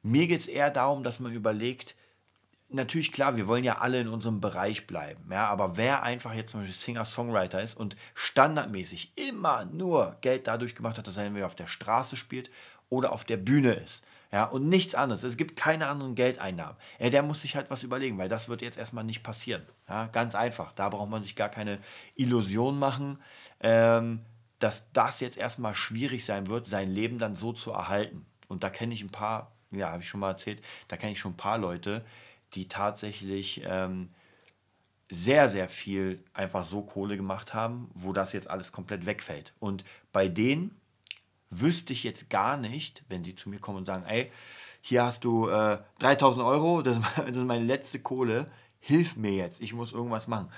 Mir 0.03 0.27
geht 0.27 0.39
es 0.39 0.47
eher 0.47 0.69
darum, 0.69 1.03
dass 1.03 1.19
man 1.19 1.33
überlegt, 1.33 1.95
natürlich 2.69 3.11
klar, 3.11 3.35
wir 3.37 3.47
wollen 3.47 3.63
ja 3.63 3.79
alle 3.79 3.99
in 3.99 4.07
unserem 4.07 4.41
Bereich 4.41 4.87
bleiben, 4.87 5.31
ja, 5.31 5.47
aber 5.47 5.77
wer 5.77 6.03
einfach 6.03 6.33
jetzt 6.33 6.51
zum 6.51 6.61
Beispiel 6.61 6.75
Singer-Songwriter 6.75 7.61
ist 7.61 7.75
und 7.75 7.95
standardmäßig 8.13 9.13
immer 9.15 9.65
nur 9.65 10.17
Geld 10.21 10.47
dadurch 10.47 10.75
gemacht 10.75 10.97
hat, 10.97 11.07
dass 11.07 11.17
er 11.17 11.25
entweder 11.25 11.45
auf 11.45 11.55
der 11.55 11.67
Straße 11.67 12.15
spielt 12.15 12.49
oder 12.89 13.11
auf 13.11 13.23
der 13.23 13.37
Bühne 13.37 13.73
ist, 13.73 14.05
ja, 14.31 14.45
und 14.45 14.67
nichts 14.67 14.95
anderes, 14.95 15.23
es 15.23 15.37
gibt 15.37 15.55
keine 15.55 15.87
anderen 15.87 16.15
Geldeinnahmen, 16.15 16.75
ja, 16.99 17.09
der 17.09 17.23
muss 17.23 17.41
sich 17.41 17.55
halt 17.55 17.69
was 17.69 17.83
überlegen, 17.83 18.17
weil 18.17 18.29
das 18.29 18.49
wird 18.49 18.61
jetzt 18.61 18.77
erstmal 18.77 19.03
nicht 19.03 19.23
passieren, 19.23 19.63
ja, 19.87 20.07
ganz 20.07 20.35
einfach, 20.35 20.71
da 20.73 20.89
braucht 20.89 21.09
man 21.09 21.21
sich 21.21 21.35
gar 21.35 21.49
keine 21.49 21.79
Illusion 22.15 22.79
machen, 22.79 23.19
ähm, 23.59 24.21
dass 24.59 24.91
das 24.93 25.19
jetzt 25.19 25.37
erstmal 25.37 25.75
schwierig 25.75 26.25
sein 26.25 26.47
wird, 26.47 26.67
sein 26.67 26.87
Leben 26.87 27.19
dann 27.19 27.35
so 27.35 27.53
zu 27.53 27.71
erhalten. 27.71 28.25
Und 28.47 28.63
da 28.63 28.69
kenne 28.69 28.93
ich 28.93 29.01
ein 29.01 29.09
paar, 29.09 29.51
ja, 29.71 29.91
habe 29.91 30.03
ich 30.03 30.09
schon 30.09 30.19
mal 30.19 30.31
erzählt, 30.31 30.61
da 30.87 30.97
kenne 30.97 31.11
ich 31.11 31.19
schon 31.19 31.33
ein 31.33 31.37
paar 31.37 31.57
Leute, 31.57 32.05
die 32.53 32.67
tatsächlich 32.67 33.63
ähm, 33.65 34.09
sehr, 35.09 35.49
sehr 35.49 35.69
viel 35.69 36.23
einfach 36.33 36.65
so 36.65 36.81
Kohle 36.81 37.17
gemacht 37.17 37.53
haben, 37.53 37.89
wo 37.93 38.13
das 38.13 38.33
jetzt 38.33 38.49
alles 38.49 38.71
komplett 38.71 39.05
wegfällt. 39.05 39.53
Und 39.59 39.83
bei 40.11 40.27
denen 40.27 40.79
wüsste 41.49 41.93
ich 41.93 42.03
jetzt 42.03 42.29
gar 42.29 42.57
nicht, 42.57 43.03
wenn 43.09 43.23
sie 43.23 43.35
zu 43.35 43.49
mir 43.49 43.59
kommen 43.59 43.79
und 43.79 43.85
sagen, 43.85 44.05
ey, 44.05 44.31
hier 44.81 45.03
hast 45.03 45.23
du 45.23 45.49
äh, 45.49 45.79
3000 45.99 46.45
Euro, 46.45 46.81
das, 46.81 46.97
ist 47.27 47.37
meine 47.37 47.65
letzte 47.65 47.99
Kohle, 47.99 48.45
hilf 48.79 49.15
mir 49.15 49.31
jetzt, 49.31 49.61
ich 49.61 49.73
muss 49.73 49.93
irgendwas 49.93 50.27
machen. 50.27 50.51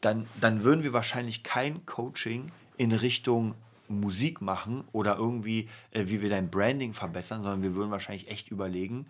Dann, 0.00 0.28
dann 0.40 0.64
würden 0.64 0.82
wir 0.82 0.92
wahrscheinlich 0.92 1.42
kein 1.42 1.84
Coaching 1.84 2.52
in 2.80 2.92
Richtung 2.92 3.54
Musik 3.88 4.40
machen 4.40 4.84
oder 4.92 5.16
irgendwie, 5.16 5.68
äh, 5.90 6.04
wie 6.06 6.22
wir 6.22 6.30
dein 6.30 6.50
Branding 6.50 6.94
verbessern, 6.94 7.42
sondern 7.42 7.62
wir 7.62 7.74
würden 7.74 7.90
wahrscheinlich 7.90 8.28
echt 8.28 8.50
überlegen, 8.50 9.06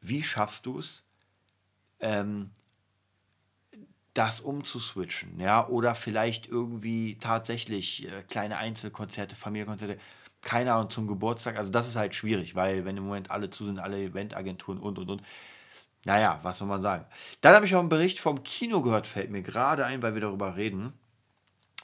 wie 0.00 0.24
schaffst 0.24 0.66
du 0.66 0.80
es, 0.80 1.04
ähm, 2.00 2.50
das 4.14 4.40
umzuswitchen, 4.40 5.38
ja, 5.38 5.64
oder 5.68 5.94
vielleicht 5.94 6.48
irgendwie 6.48 7.18
tatsächlich 7.20 8.08
äh, 8.08 8.24
kleine 8.24 8.58
Einzelkonzerte, 8.58 9.36
Familienkonzerte, 9.36 9.96
keine 10.40 10.72
Ahnung, 10.72 10.90
zum 10.90 11.06
Geburtstag. 11.06 11.56
Also 11.56 11.70
das 11.70 11.86
ist 11.86 11.94
halt 11.94 12.16
schwierig, 12.16 12.56
weil 12.56 12.84
wenn 12.84 12.96
im 12.96 13.04
Moment 13.04 13.30
alle 13.30 13.48
zu 13.50 13.64
sind, 13.64 13.78
alle 13.78 14.02
Eventagenturen 14.02 14.80
und 14.80 14.98
und 14.98 15.08
und. 15.08 15.22
Naja, 16.04 16.40
was 16.42 16.58
soll 16.58 16.66
man 16.66 16.82
sagen. 16.82 17.06
Dann 17.42 17.54
habe 17.54 17.64
ich 17.64 17.76
auch 17.76 17.80
einen 17.80 17.88
Bericht 17.88 18.18
vom 18.18 18.42
Kino 18.42 18.82
gehört, 18.82 19.06
fällt 19.06 19.30
mir 19.30 19.42
gerade 19.42 19.86
ein, 19.86 20.02
weil 20.02 20.14
wir 20.14 20.20
darüber 20.20 20.56
reden. 20.56 20.92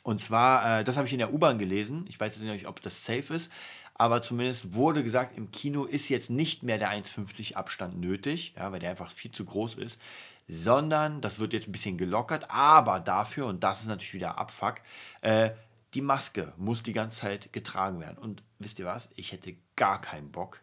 Und 0.08 0.20
zwar, 0.22 0.80
äh, 0.80 0.84
das 0.84 0.96
habe 0.96 1.06
ich 1.06 1.12
in 1.12 1.18
der 1.18 1.34
U-Bahn 1.34 1.58
gelesen. 1.58 2.06
Ich 2.08 2.18
weiß 2.18 2.36
jetzt 2.36 2.50
nicht, 2.50 2.66
ob 2.66 2.80
das 2.80 3.04
safe 3.04 3.34
ist, 3.34 3.52
aber 3.92 4.22
zumindest 4.22 4.72
wurde 4.72 5.02
gesagt, 5.02 5.36
im 5.36 5.50
Kino 5.50 5.84
ist 5.84 6.08
jetzt 6.08 6.30
nicht 6.30 6.62
mehr 6.62 6.78
der 6.78 6.90
1,50 6.90 7.56
Abstand 7.56 8.00
nötig, 8.00 8.54
ja, 8.56 8.72
weil 8.72 8.80
der 8.80 8.88
einfach 8.88 9.10
viel 9.10 9.32
zu 9.32 9.44
groß 9.44 9.74
ist, 9.74 10.00
sondern 10.46 11.20
das 11.20 11.40
wird 11.40 11.52
jetzt 11.52 11.68
ein 11.68 11.72
bisschen 11.72 11.98
gelockert, 11.98 12.50
aber 12.50 13.00
dafür, 13.00 13.48
und 13.48 13.62
das 13.62 13.82
ist 13.82 13.88
natürlich 13.88 14.14
wieder 14.14 14.38
Abfuck, 14.38 14.76
äh, 15.20 15.50
die 15.92 16.00
Maske 16.00 16.54
muss 16.56 16.82
die 16.82 16.94
ganze 16.94 17.20
Zeit 17.20 17.52
getragen 17.52 18.00
werden. 18.00 18.16
Und 18.16 18.42
wisst 18.58 18.78
ihr 18.78 18.86
was? 18.86 19.10
Ich 19.14 19.32
hätte 19.32 19.56
gar 19.76 20.00
keinen 20.00 20.32
Bock, 20.32 20.62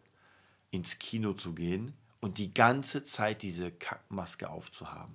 ins 0.71 0.97
Kino 0.97 1.33
zu 1.33 1.53
gehen 1.53 1.93
und 2.19 2.39
die 2.39 2.51
ganze 2.51 3.03
Zeit 3.03 3.43
diese 3.43 3.69
Kackmaske 3.69 4.49
aufzuhaben. 4.49 5.13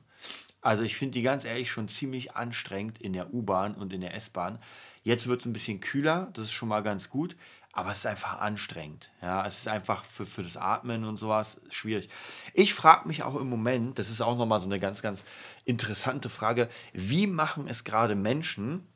Also 0.62 0.82
ich 0.82 0.96
finde 0.96 1.12
die 1.12 1.22
ganz 1.22 1.44
ehrlich 1.44 1.70
schon 1.70 1.88
ziemlich 1.88 2.36
anstrengend 2.36 3.00
in 3.00 3.12
der 3.12 3.32
U-Bahn 3.32 3.74
und 3.74 3.92
in 3.92 4.00
der 4.00 4.14
S-Bahn. 4.14 4.58
Jetzt 5.02 5.26
wird 5.26 5.40
es 5.40 5.46
ein 5.46 5.52
bisschen 5.52 5.80
kühler, 5.80 6.30
das 6.34 6.46
ist 6.46 6.52
schon 6.52 6.68
mal 6.68 6.82
ganz 6.82 7.08
gut 7.08 7.36
aber 7.72 7.90
es 7.90 7.98
ist 7.98 8.06
einfach 8.06 8.40
anstrengend. 8.40 9.10
Ja, 9.22 9.46
es 9.46 9.60
ist 9.60 9.68
einfach 9.68 10.04
für, 10.04 10.26
für 10.26 10.42
das 10.42 10.56
Atmen 10.56 11.04
und 11.04 11.18
sowas 11.18 11.60
schwierig. 11.70 12.08
Ich 12.52 12.74
frage 12.74 13.06
mich 13.06 13.22
auch 13.22 13.36
im 13.36 13.48
Moment, 13.48 13.98
das 13.98 14.10
ist 14.10 14.20
auch 14.20 14.36
nochmal 14.36 14.60
so 14.60 14.66
eine 14.66 14.80
ganz, 14.80 15.02
ganz 15.02 15.24
interessante 15.64 16.30
Frage, 16.30 16.68
wie 16.92 17.26
machen 17.26 17.66
es 17.68 17.84
gerade 17.84 18.16
Menschen, 18.16 18.86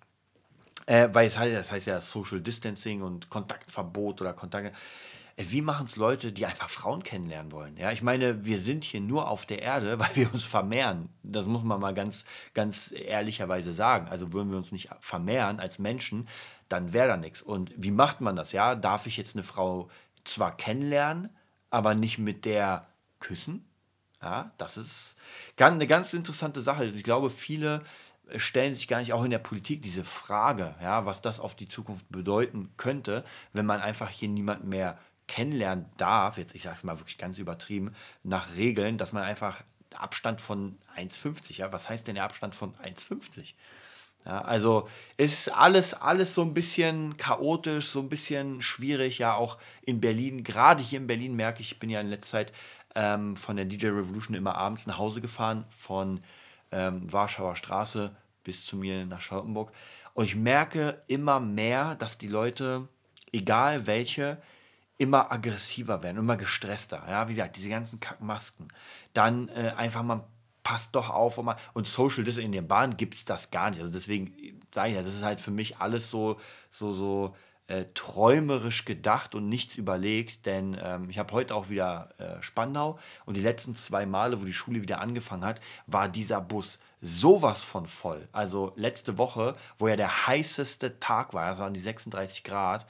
äh, 0.87 1.09
weil 1.13 1.29
es 1.29 1.39
heißt, 1.39 1.55
das 1.55 1.71
heißt 1.71 1.87
ja 1.87 2.01
Social 2.01 2.41
Distancing 2.41 3.03
und 3.03 3.31
Kontaktverbot 3.31 4.21
oder 4.21 4.33
Kontakt. 4.33 4.75
Äh, 5.37 5.45
wie 5.49 5.63
machen 5.63 5.87
es 5.87 5.97
Leute, 5.97 6.33
die 6.33 6.47
einfach 6.47 6.69
Frauen 6.69 7.03
kennenlernen 7.03 7.53
wollen? 7.53 7.77
Ja, 7.77 7.91
ich 7.93 8.03
meine, 8.03 8.45
wir 8.45 8.61
sind 8.61 8.85
hier 8.85 9.01
nur 9.01 9.29
auf 9.29 9.47
der 9.47 9.63
Erde, 9.63 9.99
weil 9.99 10.15
wir 10.15 10.33
uns 10.33 10.45
vermehren. 10.45 11.09
Das 11.23 11.47
muss 11.47 11.63
man 11.63 11.81
mal 11.81 11.95
ganz, 11.95 12.25
ganz 12.55 12.93
ehrlicherweise 12.93 13.73
sagen. 13.73 14.09
Also 14.09 14.33
würden 14.33 14.51
wir 14.51 14.59
uns 14.59 14.73
nicht 14.73 14.91
vermehren 15.01 15.61
als 15.61 15.79
Menschen, 15.79 16.29
dann 16.69 16.93
wäre 16.93 17.09
da 17.09 17.17
nichts. 17.17 17.43
Und 17.43 17.73
wie 17.77 17.91
macht 17.91 18.21
man 18.21 18.37
das? 18.37 18.53
Ja, 18.53 18.75
darf 18.75 19.07
ich 19.07 19.17
jetzt 19.17 19.37
eine 19.37 19.45
Frau 19.45 19.89
zwar 20.25 20.57
kennenlernen, 20.57 21.31
aber 21.71 21.95
nicht 21.95 22.19
mit 22.19 22.45
der 22.45 22.89
küssen? 23.21 23.69
Ja, 24.23 24.53
das 24.57 24.79
ist 24.79 25.17
eine 25.59 25.87
ganz 25.87 26.15
interessante 26.15 26.63
Sache. 26.63 26.87
Ich 26.87 27.03
glaube, 27.03 27.29
viele 27.29 27.83
stellen 28.37 28.73
sich 28.73 28.89
gar 28.89 29.01
nicht 29.01 29.13
auch 29.13 29.25
in 29.25 29.31
der 29.31 29.39
Politik 29.39 29.83
diese 29.83 30.05
Frage, 30.05 30.75
ja, 30.81 31.05
was 31.05 31.21
das 31.21 31.41
auf 31.41 31.55
die 31.55 31.69
Zukunft 31.69 32.07
bedeuten 32.09 32.73
könnte, 32.79 33.23
wenn 33.53 33.67
man 33.67 33.83
einfach 33.83 34.09
hier 34.09 34.29
niemanden 34.29 34.71
mehr 34.71 34.99
kennenlernen 35.27 35.87
darf, 35.97 36.39
jetzt 36.39 36.55
ich 36.55 36.63
sage 36.63 36.77
es 36.77 36.85
mal 36.85 36.99
wirklich 36.99 37.19
ganz 37.19 37.39
übertrieben, 37.39 37.95
nach 38.23 38.55
Regeln, 38.57 38.99
dass 38.99 39.13
man 39.13 39.23
einfach 39.23 39.63
Abstand 39.95 40.41
von 40.41 40.79
1,50, 40.97 41.59
ja, 41.59 41.73
was 41.73 41.89
heißt 41.89 42.07
denn 42.07 42.17
der 42.17 42.25
Abstand 42.25 42.55
von 42.55 42.75
1,50? 42.75 43.55
Ja, 44.25 44.41
also 44.41 44.89
ist 45.19 45.51
alles, 45.51 45.93
alles 45.93 46.35
so 46.35 46.43
ein 46.43 46.55
bisschen 46.55 47.17
chaotisch, 47.19 47.89
so 47.89 48.01
ein 48.01 48.09
bisschen 48.09 48.63
schwierig, 48.63 49.19
ja, 49.19 49.35
auch 49.35 49.59
in 49.83 50.01
Berlin. 50.01 50.45
Gerade 50.45 50.83
hier 50.83 50.99
in 50.99 51.07
Berlin 51.07 51.37
merke 51.37 51.61
ich, 51.61 51.73
ich 51.73 51.79
bin 51.79 51.91
ja 51.91 52.01
in 52.01 52.09
letzter 52.09 52.39
Zeit 52.39 52.53
ähm, 52.95 53.37
von 53.37 53.57
der 53.57 53.67
DJ 53.67 53.89
Revolution 53.89 54.35
immer 54.35 54.55
abends 54.57 54.87
nach 54.87 54.97
Hause 54.97 55.21
gefahren, 55.21 55.67
von 55.69 56.21
ähm, 56.73 57.13
Warschauer 57.13 57.55
Straße 57.55 58.17
bis 58.45 58.65
zu 58.65 58.77
mir 58.77 59.05
nach 59.05 59.21
Charlottenburg. 59.21 59.73
Und 60.15 60.25
ich 60.25 60.37
merke 60.37 61.03
immer 61.07 61.39
mehr, 61.41 61.95
dass 61.97 62.17
die 62.17 62.29
Leute, 62.29 62.89
egal 63.33 63.87
welche, 63.87 64.41
immer 64.99 65.33
aggressiver 65.33 66.03
werden, 66.03 66.19
immer 66.19 66.37
gestresster. 66.37 67.05
Ja, 67.09 67.29
wie 67.29 67.35
gesagt, 67.35 67.57
diese 67.57 67.69
ganzen 67.69 68.01
Kackmasken. 68.01 68.73
Dann 69.13 69.49
äh, 69.49 69.73
einfach 69.77 70.03
mal 70.03 70.25
passt 70.65 70.97
doch 70.97 71.11
auf. 71.11 71.39
Und, 71.39 71.55
und 71.75 71.87
Social 71.87 72.25
Distancing 72.25 72.47
in 72.47 72.53
der 72.53 72.63
Bahn 72.63 72.97
gibt 72.97 73.15
es 73.15 73.25
das 73.25 73.53
gar 73.53 73.71
nicht. 73.71 73.81
Also 73.81 73.93
deswegen 73.93 74.61
sage 74.73 74.91
ich 74.91 74.97
ja, 74.97 75.03
das 75.03 75.15
ist 75.15 75.25
halt 75.25 75.41
für 75.41 75.53
mich 75.53 75.79
alles 75.79 76.11
so, 76.11 76.41
so, 76.71 76.93
so 76.93 77.37
äh, 77.67 77.85
träumerisch 77.95 78.85
gedacht 78.85 79.35
und 79.35 79.49
nichts 79.49 79.77
überlegt. 79.77 80.47
Denn 80.47 80.77
ähm, 80.83 81.09
ich 81.09 81.19
habe 81.19 81.33
heute 81.33 81.55
auch 81.55 81.69
wieder 81.69 82.11
äh, 82.19 82.43
Spandau 82.43 82.99
und 83.27 83.37
die 83.37 83.43
letzten 83.43 83.75
zwei 83.75 84.07
Male, 84.07 84.41
wo 84.41 84.45
die 84.45 84.53
Schule 84.53 84.83
wieder 84.83 85.01
angefangen 85.01 85.45
hat, 85.45 85.61
war 85.87 86.09
dieser 86.09 86.41
Bus 86.41 86.81
sowas 87.01 87.63
von 87.63 87.87
voll. 87.87 88.29
Also 88.33 88.73
letzte 88.77 89.19
Woche, 89.19 89.55
wo 89.77 89.89
ja 89.89 89.97
der 89.97 90.27
heißeste 90.27 90.99
Tag 90.99 91.35
war, 91.35 91.51
das 91.51 91.59
waren 91.59 91.75
die 91.75 91.81
36 91.81 92.43
Grad, 92.45 92.87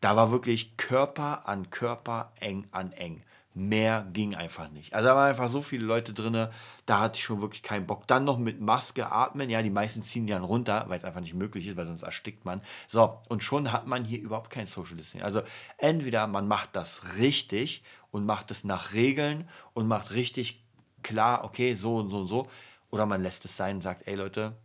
da 0.00 0.16
war 0.16 0.30
wirklich 0.30 0.76
Körper 0.76 1.48
an 1.48 1.70
Körper 1.70 2.32
eng 2.40 2.66
an 2.70 2.92
eng 2.92 3.22
mehr 3.54 4.06
ging 4.12 4.34
einfach 4.34 4.70
nicht. 4.70 4.94
Also 4.94 5.08
da 5.08 5.16
waren 5.16 5.28
einfach 5.28 5.48
so 5.48 5.60
viele 5.60 5.84
Leute 5.84 6.12
drin, 6.12 6.48
da 6.86 7.00
hatte 7.00 7.18
ich 7.18 7.24
schon 7.24 7.40
wirklich 7.40 7.62
keinen 7.62 7.86
Bock. 7.86 8.06
Dann 8.06 8.24
noch 8.24 8.38
mit 8.38 8.60
Maske 8.60 9.10
atmen, 9.10 9.50
ja, 9.50 9.62
die 9.62 9.70
meisten 9.70 10.02
ziehen 10.02 10.26
die 10.26 10.32
dann 10.32 10.44
runter, 10.44 10.84
weil 10.88 10.98
es 10.98 11.04
einfach 11.04 11.20
nicht 11.20 11.34
möglich 11.34 11.66
ist, 11.66 11.76
weil 11.76 11.86
sonst 11.86 12.02
erstickt 12.02 12.44
man. 12.44 12.60
So, 12.86 13.18
und 13.28 13.42
schon 13.42 13.72
hat 13.72 13.86
man 13.86 14.04
hier 14.04 14.20
überhaupt 14.20 14.50
kein 14.50 14.66
Social 14.66 14.96
Distancing. 14.96 15.22
Also 15.22 15.42
entweder 15.78 16.26
man 16.26 16.46
macht 16.46 16.76
das 16.76 17.16
richtig 17.18 17.82
und 18.12 18.24
macht 18.24 18.50
es 18.50 18.64
nach 18.64 18.92
Regeln 18.92 19.48
und 19.74 19.88
macht 19.88 20.12
richtig 20.12 20.62
klar, 21.02 21.44
okay, 21.44 21.74
so 21.74 21.96
und 21.96 22.10
so 22.10 22.18
und 22.20 22.26
so, 22.26 22.48
oder 22.90 23.06
man 23.06 23.22
lässt 23.22 23.44
es 23.44 23.56
sein 23.56 23.76
und 23.76 23.82
sagt, 23.82 24.06
ey 24.06 24.14
Leute, 24.14 24.56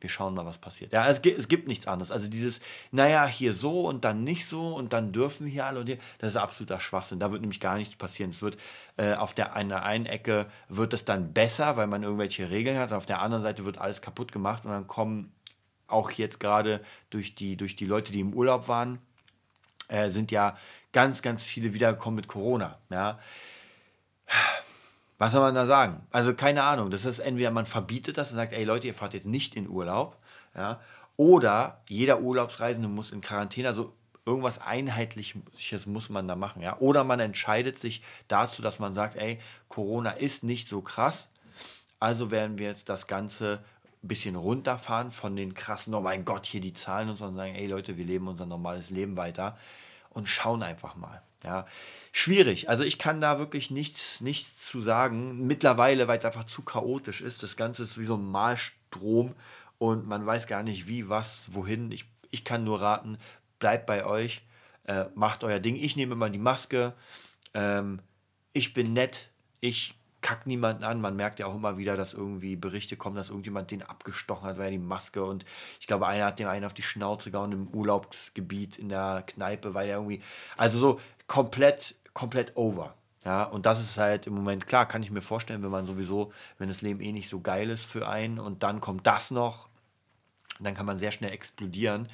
wir 0.00 0.10
schauen 0.10 0.34
mal, 0.34 0.46
was 0.46 0.58
passiert. 0.58 0.92
Ja, 0.92 1.08
es 1.08 1.22
gibt, 1.22 1.38
es 1.38 1.48
gibt 1.48 1.68
nichts 1.68 1.86
anderes. 1.86 2.10
Also 2.10 2.28
dieses, 2.28 2.60
naja, 2.90 3.26
hier 3.26 3.52
so 3.52 3.86
und 3.86 4.04
dann 4.04 4.24
nicht 4.24 4.46
so 4.46 4.74
und 4.74 4.92
dann 4.92 5.12
dürfen 5.12 5.46
wir 5.46 5.52
hier 5.52 5.66
alle 5.66 5.80
und 5.80 5.86
hier, 5.86 5.98
das 6.18 6.32
ist 6.32 6.36
absoluter 6.36 6.80
Schwachsinn. 6.80 7.20
Da 7.20 7.30
wird 7.30 7.40
nämlich 7.40 7.60
gar 7.60 7.76
nichts 7.76 7.96
passieren. 7.96 8.30
Es 8.30 8.42
wird 8.42 8.56
äh, 8.96 9.14
auf 9.14 9.34
der 9.34 9.54
einer 9.54 9.82
einen 9.82 10.06
Ecke 10.06 10.46
wird 10.68 10.94
es 10.94 11.04
dann 11.04 11.32
besser, 11.32 11.76
weil 11.76 11.86
man 11.86 12.02
irgendwelche 12.02 12.50
Regeln 12.50 12.78
hat. 12.78 12.90
Und 12.90 12.96
auf 12.96 13.06
der 13.06 13.20
anderen 13.20 13.42
Seite 13.42 13.64
wird 13.64 13.78
alles 13.78 14.02
kaputt 14.02 14.32
gemacht 14.32 14.64
und 14.64 14.70
dann 14.70 14.86
kommen 14.86 15.32
auch 15.86 16.10
jetzt 16.12 16.40
gerade 16.40 16.80
durch 17.10 17.34
die, 17.34 17.56
durch 17.56 17.76
die 17.76 17.86
Leute, 17.86 18.12
die 18.12 18.20
im 18.20 18.32
Urlaub 18.32 18.68
waren, 18.68 18.98
äh, 19.88 20.08
sind 20.08 20.30
ja 20.30 20.56
ganz, 20.92 21.20
ganz 21.20 21.44
viele 21.44 21.74
wiedergekommen 21.74 22.16
mit 22.16 22.28
Corona. 22.28 22.78
Ja 22.90 23.18
was 25.20 25.32
soll 25.32 25.42
man 25.42 25.54
da 25.54 25.66
sagen? 25.66 26.00
Also 26.10 26.32
keine 26.32 26.62
Ahnung. 26.62 26.90
Das 26.90 27.04
ist 27.04 27.18
entweder 27.18 27.50
man 27.50 27.66
verbietet 27.66 28.16
das 28.16 28.30
und 28.30 28.36
sagt, 28.36 28.54
ey 28.54 28.64
Leute, 28.64 28.86
ihr 28.86 28.94
fahrt 28.94 29.12
jetzt 29.12 29.26
nicht 29.26 29.54
in 29.54 29.68
Urlaub, 29.68 30.16
ja, 30.56 30.80
oder 31.18 31.82
jeder 31.90 32.22
Urlaubsreisende 32.22 32.88
muss 32.88 33.10
in 33.10 33.20
Quarantäne. 33.20 33.68
Also 33.68 33.92
irgendwas 34.24 34.62
Einheitliches 34.62 35.84
muss 35.86 36.08
man 36.08 36.26
da 36.26 36.36
machen, 36.36 36.62
ja. 36.62 36.78
Oder 36.78 37.04
man 37.04 37.20
entscheidet 37.20 37.76
sich 37.76 38.02
dazu, 38.28 38.62
dass 38.62 38.78
man 38.78 38.94
sagt, 38.94 39.16
ey, 39.16 39.38
Corona 39.68 40.12
ist 40.12 40.42
nicht 40.42 40.68
so 40.68 40.80
krass, 40.80 41.28
also 41.98 42.30
werden 42.30 42.56
wir 42.56 42.68
jetzt 42.68 42.88
das 42.88 43.06
Ganze 43.06 43.62
ein 44.02 44.08
bisschen 44.08 44.36
runterfahren 44.36 45.10
von 45.10 45.36
den 45.36 45.52
krassen, 45.52 45.92
oh 45.92 46.00
mein 46.00 46.24
Gott, 46.24 46.46
hier 46.46 46.62
die 46.62 46.72
Zahlen 46.72 47.10
und 47.10 47.16
so 47.16 47.26
und 47.26 47.36
sagen, 47.36 47.54
ey 47.54 47.66
Leute, 47.66 47.98
wir 47.98 48.06
leben 48.06 48.26
unser 48.26 48.46
normales 48.46 48.88
Leben 48.88 49.18
weiter 49.18 49.58
und 50.08 50.28
schauen 50.28 50.62
einfach 50.62 50.96
mal. 50.96 51.22
Ja, 51.42 51.66
schwierig. 52.12 52.68
Also 52.68 52.84
ich 52.84 52.98
kann 52.98 53.20
da 53.20 53.38
wirklich 53.38 53.70
nichts, 53.70 54.20
nichts 54.20 54.66
zu 54.66 54.80
sagen. 54.80 55.46
Mittlerweile, 55.46 56.06
weil 56.06 56.18
es 56.18 56.24
einfach 56.24 56.44
zu 56.44 56.62
chaotisch 56.62 57.20
ist. 57.22 57.42
Das 57.42 57.56
Ganze 57.56 57.84
ist 57.84 57.98
wie 57.98 58.04
so 58.04 58.16
ein 58.16 58.30
Malstrom 58.30 59.34
und 59.78 60.06
man 60.06 60.26
weiß 60.26 60.46
gar 60.46 60.62
nicht, 60.62 60.86
wie, 60.86 61.08
was, 61.08 61.54
wohin. 61.54 61.90
Ich, 61.92 62.04
ich 62.30 62.44
kann 62.44 62.64
nur 62.64 62.82
raten, 62.82 63.16
bleibt 63.58 63.86
bei 63.86 64.04
euch, 64.04 64.42
äh, 64.84 65.06
macht 65.14 65.42
euer 65.42 65.60
Ding. 65.60 65.76
Ich 65.76 65.96
nehme 65.96 66.12
immer 66.12 66.28
die 66.28 66.38
Maske. 66.38 66.94
Ähm, 67.54 68.00
ich 68.52 68.74
bin 68.74 68.92
nett. 68.92 69.30
Ich 69.60 69.94
kackt 70.20 70.46
niemanden 70.46 70.84
an. 70.84 71.00
Man 71.00 71.16
merkt 71.16 71.38
ja 71.38 71.46
auch 71.46 71.54
immer 71.54 71.78
wieder, 71.78 71.96
dass 71.96 72.14
irgendwie 72.14 72.56
Berichte 72.56 72.96
kommen, 72.96 73.16
dass 73.16 73.30
irgendjemand 73.30 73.70
den 73.70 73.82
abgestochen 73.82 74.48
hat, 74.48 74.58
weil 74.58 74.66
er 74.66 74.70
die 74.72 74.78
Maske 74.78 75.24
und 75.24 75.44
ich 75.80 75.86
glaube, 75.86 76.06
einer 76.06 76.26
hat 76.26 76.38
dem 76.38 76.48
einen 76.48 76.64
auf 76.64 76.74
die 76.74 76.82
Schnauze 76.82 77.30
gehauen 77.30 77.52
im 77.52 77.68
Urlaubsgebiet 77.68 78.78
in 78.78 78.88
der 78.88 79.24
Kneipe, 79.26 79.74
weil 79.74 79.88
er 79.88 79.96
irgendwie, 79.96 80.22
also 80.56 80.78
so 80.78 81.00
komplett, 81.30 81.94
komplett 82.12 82.56
over. 82.56 82.96
Ja, 83.24 83.44
und 83.44 83.64
das 83.64 83.78
ist 83.78 83.96
halt 83.98 84.26
im 84.26 84.34
Moment 84.34 84.66
klar, 84.66 84.88
kann 84.88 85.04
ich 85.04 85.12
mir 85.12 85.20
vorstellen, 85.20 85.62
wenn 85.62 85.70
man 85.70 85.86
sowieso, 85.86 86.32
wenn 86.58 86.68
das 86.68 86.82
Leben 86.82 87.00
eh 87.00 87.12
nicht 87.12 87.28
so 87.28 87.40
geil 87.40 87.70
ist 87.70 87.84
für 87.84 88.08
einen 88.08 88.40
und 88.40 88.64
dann 88.64 88.80
kommt 88.80 89.06
das 89.06 89.30
noch, 89.30 89.68
dann 90.58 90.74
kann 90.74 90.86
man 90.86 90.98
sehr 90.98 91.12
schnell 91.12 91.30
explodieren. 91.30 92.08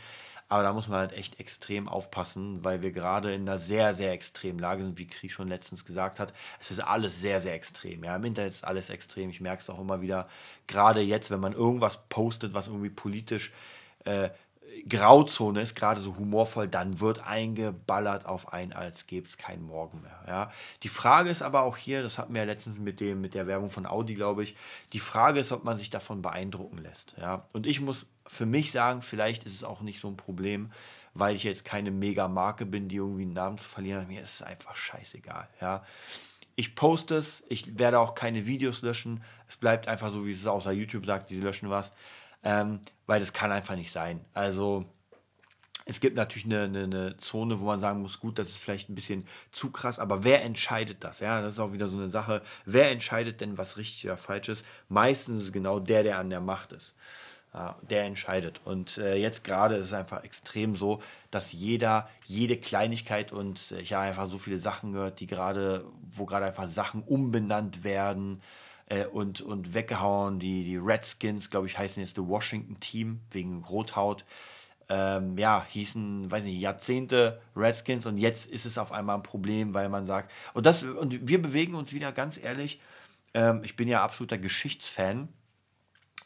Aber 0.48 0.64
da 0.64 0.72
muss 0.74 0.88
man 0.88 0.98
halt 0.98 1.12
echt 1.12 1.40
extrem 1.40 1.88
aufpassen, 1.88 2.62
weil 2.62 2.82
wir 2.82 2.92
gerade 2.92 3.32
in 3.32 3.48
einer 3.48 3.58
sehr, 3.58 3.94
sehr 3.94 4.12
extremen 4.12 4.58
Lage 4.58 4.84
sind, 4.84 4.98
wie 4.98 5.06
Krieg 5.06 5.32
schon 5.32 5.48
letztens 5.48 5.86
gesagt 5.86 6.20
hat. 6.20 6.34
Es 6.60 6.70
ist 6.70 6.80
alles 6.80 7.18
sehr, 7.18 7.40
sehr 7.40 7.54
extrem. 7.54 8.04
Ja, 8.04 8.16
im 8.16 8.24
Internet 8.24 8.52
ist 8.52 8.64
alles 8.64 8.90
extrem. 8.90 9.30
Ich 9.30 9.40
merke 9.40 9.62
es 9.62 9.70
auch 9.70 9.80
immer 9.80 10.02
wieder, 10.02 10.28
gerade 10.66 11.00
jetzt, 11.00 11.30
wenn 11.30 11.40
man 11.40 11.54
irgendwas 11.54 12.06
postet, 12.10 12.52
was 12.52 12.68
irgendwie 12.68 12.90
politisch 12.90 13.52
äh, 14.04 14.28
Grauzone 14.88 15.60
ist, 15.60 15.74
gerade 15.74 16.00
so 16.00 16.16
humorvoll, 16.16 16.68
dann 16.68 17.00
wird 17.00 17.24
eingeballert 17.26 18.26
auf 18.26 18.52
ein, 18.52 18.72
als 18.72 19.06
gäbe 19.06 19.26
es 19.26 19.38
keinen 19.38 19.66
Morgen 19.66 20.00
mehr. 20.02 20.18
Ja. 20.26 20.52
Die 20.82 20.88
Frage 20.88 21.30
ist 21.30 21.42
aber 21.42 21.62
auch 21.62 21.76
hier, 21.76 22.02
das 22.02 22.18
hatten 22.18 22.34
wir 22.34 22.42
ja 22.42 22.46
letztens 22.46 22.78
mit, 22.78 23.00
dem, 23.00 23.20
mit 23.20 23.34
der 23.34 23.46
Werbung 23.46 23.70
von 23.70 23.86
Audi, 23.86 24.14
glaube 24.14 24.42
ich, 24.42 24.56
die 24.92 25.00
Frage 25.00 25.40
ist, 25.40 25.52
ob 25.52 25.64
man 25.64 25.76
sich 25.76 25.90
davon 25.90 26.22
beeindrucken 26.22 26.78
lässt. 26.78 27.14
Ja. 27.18 27.46
Und 27.52 27.66
ich 27.66 27.80
muss 27.80 28.06
für 28.26 28.46
mich 28.46 28.72
sagen, 28.72 29.02
vielleicht 29.02 29.44
ist 29.44 29.54
es 29.54 29.64
auch 29.64 29.80
nicht 29.80 30.00
so 30.00 30.08
ein 30.08 30.16
Problem, 30.16 30.70
weil 31.14 31.34
ich 31.34 31.44
jetzt 31.44 31.64
keine 31.64 31.90
Mega-Marke 31.90 32.66
bin, 32.66 32.88
die 32.88 32.96
irgendwie 32.96 33.22
einen 33.22 33.32
Namen 33.32 33.58
zu 33.58 33.68
verlieren. 33.68 34.06
Mir 34.08 34.22
ist 34.22 34.34
es 34.34 34.42
einfach 34.42 34.74
scheißegal. 34.74 35.48
Ja. 35.60 35.84
Ich 36.56 36.74
poste 36.74 37.16
es, 37.16 37.44
ich 37.48 37.78
werde 37.78 37.98
auch 37.98 38.14
keine 38.14 38.46
Videos 38.46 38.82
löschen. 38.82 39.22
Es 39.48 39.56
bleibt 39.56 39.88
einfach 39.88 40.10
so, 40.10 40.26
wie 40.26 40.32
es 40.32 40.46
außer 40.46 40.72
YouTube 40.72 41.06
sagt, 41.06 41.30
die 41.30 41.38
löschen 41.38 41.70
was 41.70 41.92
ähm, 42.46 42.78
weil 43.06 43.18
das 43.18 43.32
kann 43.32 43.50
einfach 43.50 43.74
nicht 43.74 43.90
sein. 43.90 44.24
Also 44.32 44.84
es 45.84 45.98
gibt 45.98 46.16
natürlich 46.16 46.44
eine, 46.44 46.62
eine, 46.62 46.84
eine, 46.84 47.16
Zone, 47.16 47.58
wo 47.58 47.64
man 47.64 47.80
sagen 47.80 48.02
muss, 48.02 48.20
gut, 48.20 48.38
das 48.38 48.50
ist 48.50 48.58
vielleicht 48.58 48.88
ein 48.88 48.94
bisschen 48.94 49.26
zu 49.50 49.70
krass, 49.70 49.98
aber 49.98 50.22
wer 50.22 50.42
entscheidet 50.42 51.02
das? 51.02 51.18
Ja, 51.18 51.42
das 51.42 51.54
ist 51.54 51.58
auch 51.58 51.72
wieder 51.72 51.88
so 51.88 51.96
eine 51.96 52.08
Sache. 52.08 52.42
Wer 52.64 52.92
entscheidet 52.92 53.40
denn, 53.40 53.58
was 53.58 53.76
richtig 53.76 54.04
oder 54.04 54.16
falsch 54.16 54.48
ist? 54.48 54.64
Meistens 54.88 55.38
ist 55.38 55.44
es 55.46 55.52
genau 55.52 55.80
der, 55.80 56.04
der 56.04 56.18
an 56.18 56.30
der 56.30 56.40
Macht 56.40 56.72
ist. 56.72 56.94
Ja, 57.52 57.76
der 57.82 58.04
entscheidet. 58.04 58.60
Und 58.64 58.98
äh, 58.98 59.16
jetzt 59.16 59.42
gerade 59.42 59.74
ist 59.76 59.86
es 59.86 59.92
einfach 59.92 60.22
extrem 60.22 60.76
so, 60.76 61.00
dass 61.32 61.52
jeder, 61.52 62.08
jede 62.26 62.58
Kleinigkeit 62.58 63.32
und 63.32 63.72
äh, 63.72 63.80
ich 63.80 63.92
habe 63.92 64.04
einfach 64.04 64.26
so 64.26 64.38
viele 64.38 64.58
Sachen 64.58 64.92
gehört, 64.92 65.18
die 65.18 65.26
gerade, 65.26 65.84
wo 66.10 66.26
gerade 66.26 66.46
einfach 66.46 66.68
Sachen 66.68 67.02
umbenannt 67.02 67.82
werden, 67.82 68.40
äh, 68.86 69.06
und, 69.06 69.40
und 69.40 69.74
weggehauen. 69.74 70.38
Die, 70.38 70.64
die 70.64 70.76
Redskins, 70.76 71.50
glaube 71.50 71.66
ich, 71.66 71.78
heißen 71.78 72.02
jetzt 72.02 72.16
The 72.16 72.26
Washington 72.26 72.80
Team 72.80 73.20
wegen 73.30 73.62
Rothaut. 73.64 74.24
Ähm, 74.88 75.36
ja, 75.36 75.66
hießen, 75.68 76.30
weiß 76.30 76.44
nicht, 76.44 76.60
Jahrzehnte 76.60 77.40
Redskins 77.56 78.06
und 78.06 78.18
jetzt 78.18 78.48
ist 78.48 78.66
es 78.66 78.78
auf 78.78 78.92
einmal 78.92 79.16
ein 79.16 79.24
Problem, 79.24 79.74
weil 79.74 79.88
man 79.88 80.06
sagt, 80.06 80.30
und 80.54 80.64
das, 80.64 80.84
und 80.84 81.26
wir 81.26 81.42
bewegen 81.42 81.74
uns 81.74 81.92
wieder 81.92 82.12
ganz 82.12 82.40
ehrlich, 82.40 82.80
ähm, 83.34 83.62
ich 83.64 83.74
bin 83.74 83.88
ja 83.88 84.04
absoluter 84.04 84.38
Geschichtsfan 84.38 85.28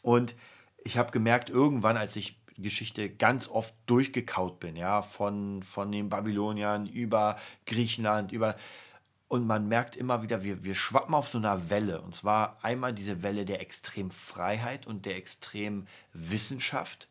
und 0.03 0.35
ich 0.83 0.99
habe 0.99 1.11
gemerkt, 1.11 1.49
irgendwann, 1.49 1.97
als 1.97 2.15
ich 2.15 2.39
Geschichte 2.57 3.09
ganz 3.09 3.47
oft 3.47 3.73
durchgekaut 3.87 4.59
bin, 4.59 4.75
ja, 4.75 5.01
von, 5.01 5.63
von 5.63 5.91
den 5.91 6.09
Babyloniern 6.09 6.85
über 6.85 7.37
Griechenland, 7.65 8.31
über 8.31 8.55
und 9.31 9.47
man 9.47 9.69
merkt 9.69 9.95
immer 9.95 10.23
wieder, 10.23 10.43
wir, 10.43 10.65
wir 10.65 10.75
schwappen 10.75 11.15
auf 11.15 11.29
so 11.29 11.37
einer 11.37 11.69
Welle. 11.69 12.01
Und 12.01 12.13
zwar 12.13 12.57
einmal 12.63 12.91
diese 12.91 13.23
Welle 13.23 13.45
der 13.45 13.61
Extremfreiheit 13.61 14.87
und 14.87 15.05
der 15.05 15.15
Extremwissenschaft. 15.15 17.07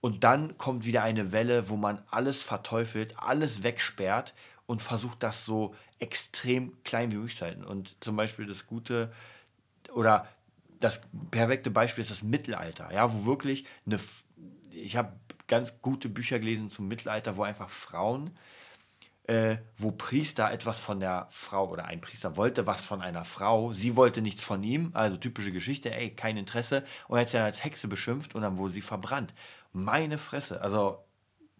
Und 0.00 0.22
dann 0.22 0.56
kommt 0.58 0.86
wieder 0.86 1.02
eine 1.02 1.32
Welle, 1.32 1.68
wo 1.68 1.76
man 1.76 2.04
alles 2.08 2.44
verteufelt, 2.44 3.18
alles 3.18 3.64
wegsperrt 3.64 4.32
und 4.66 4.80
versucht, 4.80 5.24
das 5.24 5.44
so 5.44 5.74
extrem 5.98 6.80
klein 6.84 7.10
wie 7.10 7.16
möglich 7.16 7.36
zu 7.36 7.46
halten. 7.46 7.64
Und 7.64 7.96
zum 7.98 8.14
Beispiel 8.14 8.46
das 8.46 8.68
Gute 8.68 9.12
oder 9.92 10.28
das 10.78 11.02
perfekte 11.32 11.72
Beispiel 11.72 12.02
ist 12.02 12.12
das 12.12 12.22
Mittelalter, 12.22 12.92
ja, 12.92 13.12
wo 13.12 13.24
wirklich 13.26 13.66
eine, 13.86 13.98
ich 14.70 14.96
habe 14.96 15.14
ganz 15.48 15.82
gute 15.82 16.08
Bücher 16.08 16.38
gelesen 16.38 16.70
zum 16.70 16.86
Mittelalter, 16.86 17.36
wo 17.36 17.42
einfach 17.42 17.70
Frauen 17.70 18.30
äh, 19.30 19.58
wo 19.76 19.92
Priester 19.92 20.50
etwas 20.50 20.80
von 20.80 20.98
der 20.98 21.26
Frau 21.30 21.68
oder 21.68 21.84
ein 21.84 22.00
Priester 22.00 22.36
wollte 22.36 22.66
was 22.66 22.84
von 22.84 23.00
einer 23.00 23.24
Frau, 23.24 23.72
sie 23.72 23.94
wollte 23.94 24.22
nichts 24.22 24.42
von 24.42 24.64
ihm, 24.64 24.90
also 24.92 25.16
typische 25.16 25.52
Geschichte, 25.52 25.94
ey, 25.94 26.10
kein 26.10 26.36
Interesse 26.36 26.82
und 27.06 27.16
er 27.16 27.20
hat 27.20 27.28
sie 27.28 27.36
dann 27.36 27.46
als 27.46 27.62
Hexe 27.62 27.86
beschimpft 27.86 28.34
und 28.34 28.42
dann 28.42 28.58
wurde 28.58 28.72
sie 28.72 28.82
verbrannt. 28.82 29.32
Meine 29.72 30.18
Fresse, 30.18 30.60
also 30.60 31.04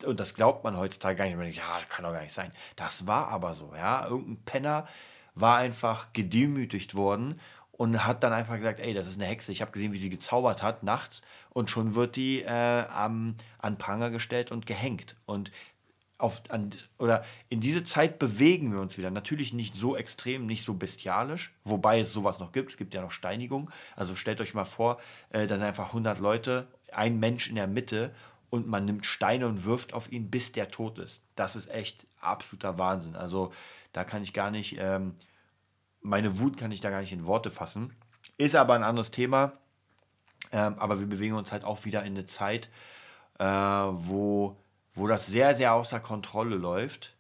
und 0.05 0.19
das 0.19 0.35
glaubt 0.35 0.65
man 0.65 0.77
heutzutage 0.79 1.15
gar 1.15 1.27
nicht. 1.27 1.37
Man 1.37 1.45
denkt, 1.45 1.59
ja, 1.59 1.79
das 1.79 1.89
kann 1.89 2.05
doch 2.05 2.13
gar 2.13 2.23
nicht 2.23 2.33
sein. 2.33 2.53
Das 2.75 3.07
war 3.07 3.29
aber 3.29 3.55
so, 3.55 3.73
ja. 3.77 4.07
Irgendein 4.07 4.43
Penner 4.45 4.89
war 5.35 5.59
einfach 5.59 6.13
gedemütigt 6.15 6.95
worden 6.95 7.39
und 7.73 8.07
hat 8.07 8.25
dann 8.25 8.33
einfach 8.33 8.57
gesagt, 8.57 8.81
ey, 8.81 8.95
das 8.95 9.07
ist 9.07 9.21
eine 9.21 9.29
Hexe. 9.29 9.53
Ich 9.53 9.61
habe 9.61 9.73
gesehen, 9.73 9.93
wie 9.93 9.99
sie 9.99 10.11
gezaubert 10.11 10.63
hat 10.63 10.83
nachts 10.83 11.23
und 11.51 11.71
schon 11.71 11.95
wird 11.95 12.17
die 12.17 12.43
äh, 12.43 12.87
am, 12.89 13.35
an 13.59 13.79
Pranger 13.79 14.11
gestellt 14.11 14.51
und 14.53 14.67
gehängt. 14.67 15.17
Und 15.27 15.53
auf, 16.23 16.43
an, 16.49 16.71
oder 16.99 17.25
in 17.49 17.61
diese 17.61 17.85
Zeit 17.85 18.19
bewegen 18.19 18.73
wir 18.73 18.81
uns 18.81 18.99
wieder. 18.99 19.11
Natürlich 19.11 19.53
nicht 19.53 19.75
so 19.75 19.97
extrem, 19.97 20.47
nicht 20.47 20.65
so 20.65 20.75
bestialisch, 20.75 21.53
wobei 21.65 22.01
es 22.01 22.13
sowas 22.13 22.39
noch 22.39 22.53
gibt. 22.53 22.71
Es 22.71 22.77
gibt 22.77 22.95
ja 22.95 23.03
noch 23.03 23.11
Steinigung. 23.11 23.71
Also 23.97 24.17
stellt 24.17 24.41
euch 24.41 24.55
mal 24.55 24.65
vor, 24.65 25.01
äh, 25.31 25.47
dann 25.47 25.63
einfach 25.63 25.89
100 25.89 26.19
Leute, 26.21 26.69
ein 26.93 27.19
Mensch 27.19 27.49
in 27.49 27.55
der 27.55 27.67
Mitte 27.67 28.15
und 28.51 28.67
man 28.67 28.85
nimmt 28.85 29.07
Steine 29.07 29.47
und 29.47 29.65
wirft 29.65 29.93
auf 29.95 30.11
ihn, 30.13 30.31
bis 30.31 30.53
der 30.53 30.71
tot 30.71 30.99
ist. 30.99 31.23
Das 31.37 31.57
ist 31.57 31.71
echt 31.71 32.07
absoluter 32.21 32.79
Wahnsinn. 32.79 33.17
Also 33.17 33.53
da 33.93 34.05
kann 34.05 34.23
ich 34.23 34.33
gar 34.33 34.51
nicht, 34.51 34.77
ähm, 34.79 35.15
meine 36.03 36.39
Wut 36.39 36.57
kann 36.57 36.73
ich 36.73 36.81
da 36.81 36.91
gar 36.91 37.01
nicht 37.01 37.13
in 37.13 37.27
Worte 37.27 37.51
fassen. 37.51 37.95
Ist 38.37 38.57
aber 38.57 38.75
ein 38.75 38.83
anderes 38.83 39.11
Thema. 39.11 39.53
Ähm, 40.53 40.79
aber 40.79 40.99
wir 40.99 41.07
bewegen 41.07 41.35
uns 41.35 41.53
halt 41.53 41.65
auch 41.65 41.85
wieder 41.85 42.01
in 42.01 42.15
eine 42.15 42.27
Zeit, 42.27 42.71
äh, 43.39 43.45
wo 43.45 44.57
wo 44.95 45.07
das 45.07 45.27
sehr, 45.27 45.55
sehr 45.55 45.75
außer 45.75 46.01
Kontrolle 46.01 46.57
läuft. 46.57 47.15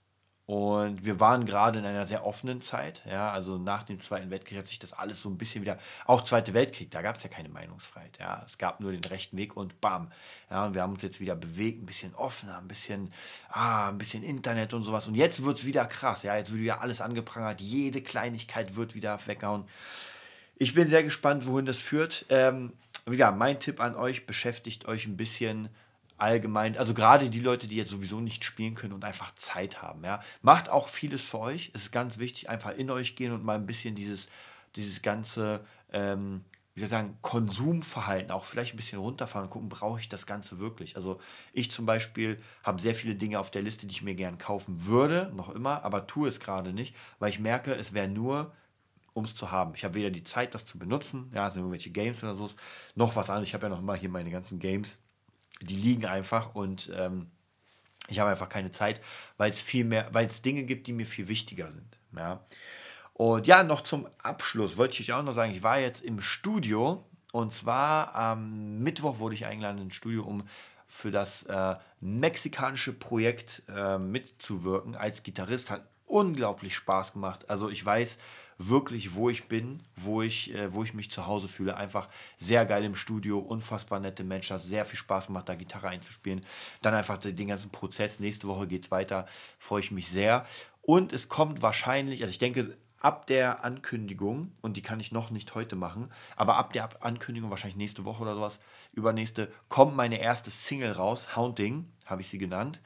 Und 0.50 1.04
wir 1.04 1.20
waren 1.20 1.46
gerade 1.46 1.78
in 1.78 1.85
einer 1.85 2.06
sehr 2.06 2.26
offenen 2.26 2.61
Zeit. 2.61 3.04
Ja, 3.09 3.30
also 3.30 3.56
nach 3.56 3.85
dem 3.85 4.00
Zweiten 4.00 4.30
Weltkrieg 4.30 4.59
hat 4.59 4.66
sich 4.66 4.80
das 4.80 4.92
alles 4.92 5.22
so 5.22 5.28
ein 5.28 5.38
bisschen 5.38 5.62
wieder, 5.62 5.78
auch 6.06 6.22
Zweite 6.22 6.54
Weltkrieg, 6.54 6.90
da 6.90 7.02
gab 7.02 7.18
es 7.18 7.22
ja 7.22 7.28
keine 7.28 7.48
Meinungsfreiheit. 7.48 8.18
Ja, 8.18 8.42
es 8.44 8.59
gab 8.59 8.80
nur 8.80 8.90
den 8.90 9.04
rechten 9.04 9.38
Weg 9.38 9.56
und 9.56 9.80
bam. 9.80 10.11
Ja, 10.50 10.66
und 10.66 10.74
wir 10.74 10.83
haben 10.83 10.94
uns 10.94 11.04
jetzt 11.04 11.20
wieder 11.20 11.37
bewegt, 11.37 11.80
ein 11.80 11.87
bisschen 11.87 12.16
offener, 12.16 12.59
ein 12.59 12.66
bisschen, 12.66 13.11
ah, 13.48 13.90
ein 13.90 13.98
bisschen 13.98 14.24
Internet 14.24 14.74
und 14.74 14.83
sowas. 14.83 15.06
Und 15.06 15.14
jetzt 15.14 15.44
wird 15.44 15.59
es 15.59 15.66
wieder 15.66 15.85
krass. 15.85 16.24
Ja, 16.24 16.37
jetzt 16.37 16.50
wird 16.50 16.62
wieder 16.62 16.80
alles 16.80 17.00
angeprangert. 17.00 17.61
Jede 17.61 18.02
Kleinigkeit 18.02 18.74
wird 18.74 18.96
wieder 18.96 19.20
weggehauen. 19.26 19.66
Ich 20.56 20.74
bin 20.74 20.88
sehr 20.88 21.04
gespannt, 21.04 21.46
wohin 21.46 21.64
das 21.64 21.78
führt. 21.78 22.26
Ähm, 22.28 22.72
wie 23.04 23.12
gesagt, 23.12 23.38
mein 23.38 23.61
Tipp 23.61 23.78
an 23.78 23.94
euch, 23.94 24.26
beschäftigt 24.26 24.87
euch 24.87 25.06
ein 25.06 25.16
bisschen 25.16 25.68
allgemein, 26.20 26.76
also 26.76 26.94
gerade 26.94 27.30
die 27.30 27.40
Leute, 27.40 27.66
die 27.66 27.76
jetzt 27.76 27.90
sowieso 27.90 28.20
nicht 28.20 28.44
spielen 28.44 28.74
können 28.74 28.92
und 28.92 29.04
einfach 29.04 29.35
Zeit 29.35 29.83
haben, 29.83 30.04
ja, 30.04 30.22
macht 30.42 30.68
auch 30.68 30.88
vieles 30.88 31.24
für 31.24 31.38
euch. 31.38 31.70
Es 31.74 31.83
ist 31.83 31.92
ganz 31.92 32.18
wichtig, 32.18 32.48
einfach 32.48 32.76
in 32.76 32.90
euch 32.90 33.16
gehen 33.16 33.33
und 33.33 33.44
mal 33.44 33.56
ein 33.56 33.66
bisschen 33.66 33.94
dieses, 33.94 34.28
dieses 34.76 35.02
ganze, 35.02 35.64
ähm, 35.92 36.44
wie 36.74 36.80
soll 36.80 36.87
ich 36.87 36.90
sagen, 36.90 37.18
Konsumverhalten 37.22 38.30
auch 38.30 38.44
vielleicht 38.44 38.74
ein 38.74 38.76
bisschen 38.76 39.00
runterfahren 39.00 39.46
und 39.46 39.50
gucken, 39.50 39.68
brauche 39.68 40.00
ich 40.00 40.09
das 40.09 40.26
Ganze 40.26 40.59
wirklich? 40.59 40.96
Also 40.96 41.20
ich 41.52 41.70
zum 41.70 41.87
Beispiel 41.87 42.40
habe 42.62 42.80
sehr 42.80 42.94
viele 42.94 43.14
Dinge 43.14 43.40
auf 43.40 43.50
der 43.50 43.62
Liste, 43.62 43.87
die 43.87 43.92
ich 43.92 44.02
mir 44.02 44.14
gern 44.14 44.38
kaufen 44.38 44.87
würde, 44.87 45.33
noch 45.35 45.48
immer, 45.50 45.85
aber 45.85 46.06
tue 46.06 46.28
es 46.28 46.40
gerade 46.40 46.72
nicht, 46.72 46.94
weil 47.18 47.30
ich 47.30 47.40
merke, 47.40 47.74
es 47.74 47.92
wäre 47.92 48.09
nur 48.09 48.52
um 49.12 49.24
es 49.24 49.35
zu 49.35 49.50
haben. 49.50 49.74
Ich 49.74 49.85
habe 49.85 49.94
weder 49.94 50.11
die 50.11 50.22
Zeit, 50.22 50.54
das 50.54 50.64
zu 50.64 50.78
benutzen, 50.78 51.33
ja, 51.35 51.50
sind 51.50 51.62
irgendwelche 51.62 51.90
Games 51.90 52.22
oder 52.22 52.37
so, 52.37 52.48
noch 52.94 53.16
was 53.16 53.28
anderes. 53.28 53.48
Ich 53.48 53.54
habe 53.54 53.66
ja 53.66 53.70
noch 53.70 53.80
immer 53.80 53.96
hier 53.96 54.09
meine 54.09 54.30
ganzen 54.30 54.61
Games 54.61 55.00
die 55.61 55.77
liegen 55.77 56.07
einfach 56.07 56.55
und 56.55 56.90
ähm, 56.96 57.31
ich 58.09 58.18
habe 58.18 58.31
einfach 58.31 58.49
keine 58.49 58.70
Zeit, 58.70 59.01
weil 59.37 59.49
es 59.49 59.61
viel 59.61 59.85
mehr, 59.85 60.09
weil 60.12 60.27
es 60.27 60.42
Dinge 60.42 60.64
gibt, 60.64 60.87
die 60.87 60.92
mir 60.92 61.07
viel 61.07 61.29
wichtiger 61.29 61.70
sind. 61.70 61.99
Ja. 62.16 62.44
Und 63.14 63.46
ja, 63.46 63.62
noch 63.62 63.83
zum 63.83 64.09
Abschluss 64.23 64.77
wollte 64.77 65.01
ich 65.01 65.11
euch 65.11 65.16
auch 65.16 65.23
noch 65.23 65.35
sagen, 65.35 65.53
ich 65.53 65.62
war 65.62 65.79
jetzt 65.79 66.03
im 66.03 66.20
Studio 66.20 67.05
Und 67.33 67.53
zwar 67.53 68.14
am 68.14 68.79
Mittwoch 68.81 69.18
wurde 69.18 69.35
ich 69.35 69.46
eingeladen 69.46 69.79
ins 69.79 69.94
Studio, 69.94 70.25
um 70.25 70.44
für 70.88 71.11
das 71.11 71.44
äh, 71.44 71.77
mexikanische 72.01 72.92
Projekt 72.92 73.62
äh, 73.68 73.99
mitzuwirken 73.99 74.96
als 74.96 75.23
Gitarrist. 75.23 75.70
Hat 75.70 75.87
unglaublich 76.07 76.75
Spaß 76.75 77.12
gemacht. 77.12 77.49
Also 77.49 77.68
ich 77.68 77.85
weiß 77.85 78.18
wirklich, 78.68 79.14
wo 79.14 79.31
ich 79.31 79.49
bin, 79.49 79.83
wo 79.96 80.20
ich, 80.20 80.55
äh, 80.55 80.73
wo 80.73 80.85
ich 80.85 80.92
mich 80.92 81.11
zu 81.11 81.27
Hause 81.27 81.49
fühle. 81.49 81.77
Einfach 81.77 82.09
sehr 82.37 82.66
geil 82.66 82.85
im 82.85 82.94
Studio, 82.94 83.38
unfassbar 83.38 84.01
nette 84.01 84.23
Menschen, 84.23 84.59
sehr 84.59 84.85
viel 84.85 84.99
Spaß 84.99 85.29
gemacht, 85.29 85.49
da 85.49 85.55
Gitarre 85.55 85.88
einzuspielen. 85.88 86.44
Dann 86.83 86.94
einfach 86.94 87.16
den 87.16 87.49
ganzen 87.49 87.73
Prozess. 87.73 88.20
Nächste 88.20 88.49
Woche 88.49 88.66
geht 88.66 88.85
es 88.85 88.90
weiter, 88.90 89.25
freue 89.59 89.81
ich 89.81 89.90
mich 89.90 90.09
sehr. 90.09 90.46
Und 90.83 91.12
es 91.12 91.29
kommt 91.29 91.62
wahrscheinlich, 91.62 92.20
also 92.20 92.31
ich 92.31 92.38
denke, 92.38 92.77
ab 93.01 93.27
der 93.27 93.64
Ankündigung, 93.64 94.53
und 94.61 94.77
die 94.77 94.83
kann 94.83 95.01
ich 95.01 95.11
noch 95.11 95.31
nicht 95.31 95.55
heute 95.55 95.75
machen, 95.75 96.12
aber 96.37 96.57
ab 96.57 96.75
der 96.75 97.03
Ankündigung, 97.03 97.49
wahrscheinlich 97.49 97.77
nächste 97.77 98.05
Woche 98.05 98.23
oder 98.23 98.35
sowas, 98.35 98.61
übernächste, 98.92 99.51
kommt 99.68 99.96
meine 99.96 100.20
erste 100.20 100.51
Single 100.51 100.92
raus, 100.92 101.35
Haunting, 101.35 101.87
habe 102.05 102.20
ich 102.20 102.29
sie 102.29 102.38
genannt. 102.38 102.81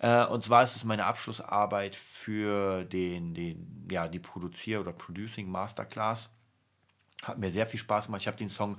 Äh, 0.00 0.24
und 0.26 0.42
zwar 0.42 0.64
ist 0.64 0.76
es 0.76 0.84
meine 0.84 1.04
Abschlussarbeit 1.04 1.94
für 1.94 2.84
den, 2.84 3.34
den, 3.34 3.86
ja, 3.90 4.08
die 4.08 4.18
Produzier- 4.18 4.80
oder 4.80 4.92
Producing 4.92 5.48
Masterclass. 5.50 6.30
Hat 7.22 7.38
mir 7.38 7.50
sehr 7.50 7.66
viel 7.66 7.78
Spaß 7.78 8.06
gemacht. 8.06 8.22
Ich 8.22 8.26
habe 8.26 8.38
den 8.38 8.48
Song 8.48 8.78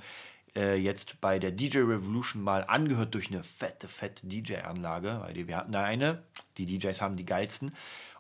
äh, 0.55 0.75
jetzt 0.75 1.21
bei 1.21 1.37
der 1.37 1.51
DJ 1.51 1.79
Revolution 1.79 2.43
mal 2.43 2.65
angehört 2.67 3.13
durch 3.13 3.29
eine 3.29 3.43
fette, 3.43 3.87
fette 3.87 4.25
DJ-Anlage, 4.25 5.21
weil 5.21 5.47
wir 5.47 5.57
hatten 5.57 5.71
da 5.71 5.83
eine. 5.83 6.23
Die 6.57 6.65
DJs 6.65 7.01
haben 7.01 7.15
die 7.15 7.25
geilsten. 7.25 7.73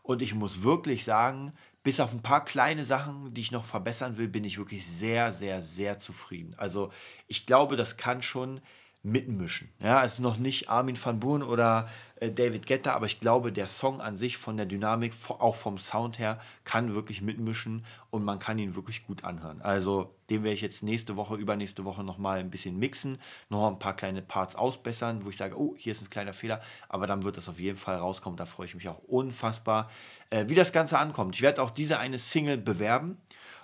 Und 0.03 0.21
ich 0.21 0.35
muss 0.35 0.63
wirklich 0.63 1.03
sagen, 1.03 1.53
bis 1.83 1.99
auf 1.99 2.13
ein 2.13 2.21
paar 2.21 2.45
kleine 2.45 2.83
Sachen, 2.83 3.33
die 3.33 3.41
ich 3.41 3.51
noch 3.51 3.65
verbessern 3.65 4.17
will, 4.17 4.27
bin 4.27 4.43
ich 4.43 4.59
wirklich 4.59 4.85
sehr, 4.85 5.31
sehr, 5.31 5.61
sehr 5.61 5.97
zufrieden. 5.97 6.53
Also 6.57 6.91
ich 7.27 7.47
glaube, 7.47 7.75
das 7.75 7.97
kann 7.97 8.21
schon 8.21 8.61
mitmischen. 9.03 9.69
Ja, 9.79 10.03
es 10.03 10.15
ist 10.15 10.19
noch 10.19 10.37
nicht 10.37 10.69
Armin 10.69 10.97
van 11.01 11.19
Buuren 11.19 11.41
oder 11.41 11.89
äh, 12.17 12.31
David 12.31 12.67
Guetta, 12.67 12.93
aber 12.93 13.07
ich 13.07 13.19
glaube, 13.19 13.51
der 13.51 13.67
Song 13.67 13.99
an 13.99 14.15
sich 14.15 14.37
von 14.37 14.57
der 14.57 14.67
Dynamik, 14.67 15.13
auch 15.27 15.55
vom 15.55 15.79
Sound 15.79 16.19
her, 16.19 16.39
kann 16.65 16.93
wirklich 16.93 17.21
mitmischen 17.23 17.83
und 18.11 18.23
man 18.23 18.37
kann 18.37 18.59
ihn 18.59 18.75
wirklich 18.75 19.07
gut 19.07 19.23
anhören. 19.23 19.59
Also 19.61 20.13
den 20.29 20.43
werde 20.43 20.53
ich 20.53 20.61
jetzt 20.61 20.83
nächste 20.83 21.15
Woche, 21.15 21.35
übernächste 21.35 21.83
Woche 21.83 22.03
nochmal 22.03 22.39
ein 22.39 22.51
bisschen 22.51 22.77
mixen, 22.77 23.17
noch 23.49 23.67
ein 23.67 23.79
paar 23.79 23.95
kleine 23.95 24.21
Parts 24.21 24.55
ausbessern, 24.55 25.25
wo 25.25 25.31
ich 25.31 25.37
sage, 25.37 25.59
oh, 25.59 25.73
hier 25.75 25.93
ist 25.93 26.03
ein 26.03 26.11
kleiner 26.11 26.33
Fehler, 26.33 26.61
aber 26.87 27.07
dann 27.07 27.23
wird 27.23 27.37
das 27.37 27.49
auf 27.49 27.59
jeden 27.59 27.77
Fall 27.77 27.95
rauskommen. 27.95 28.37
Da 28.37 28.45
freue 28.45 28.67
ich 28.67 28.75
mich 28.75 28.87
auch 28.87 29.01
unfassbar, 29.07 29.89
äh, 30.29 30.45
wie 30.47 30.55
das 30.55 30.71
Ganze 30.71 30.99
ankommt. 30.99 31.35
Ich 31.35 31.41
werde 31.41 31.63
auch 31.63 31.71
diese 31.71 31.97
eine 31.97 32.19
Single 32.19 32.57
bewerben 32.57 33.17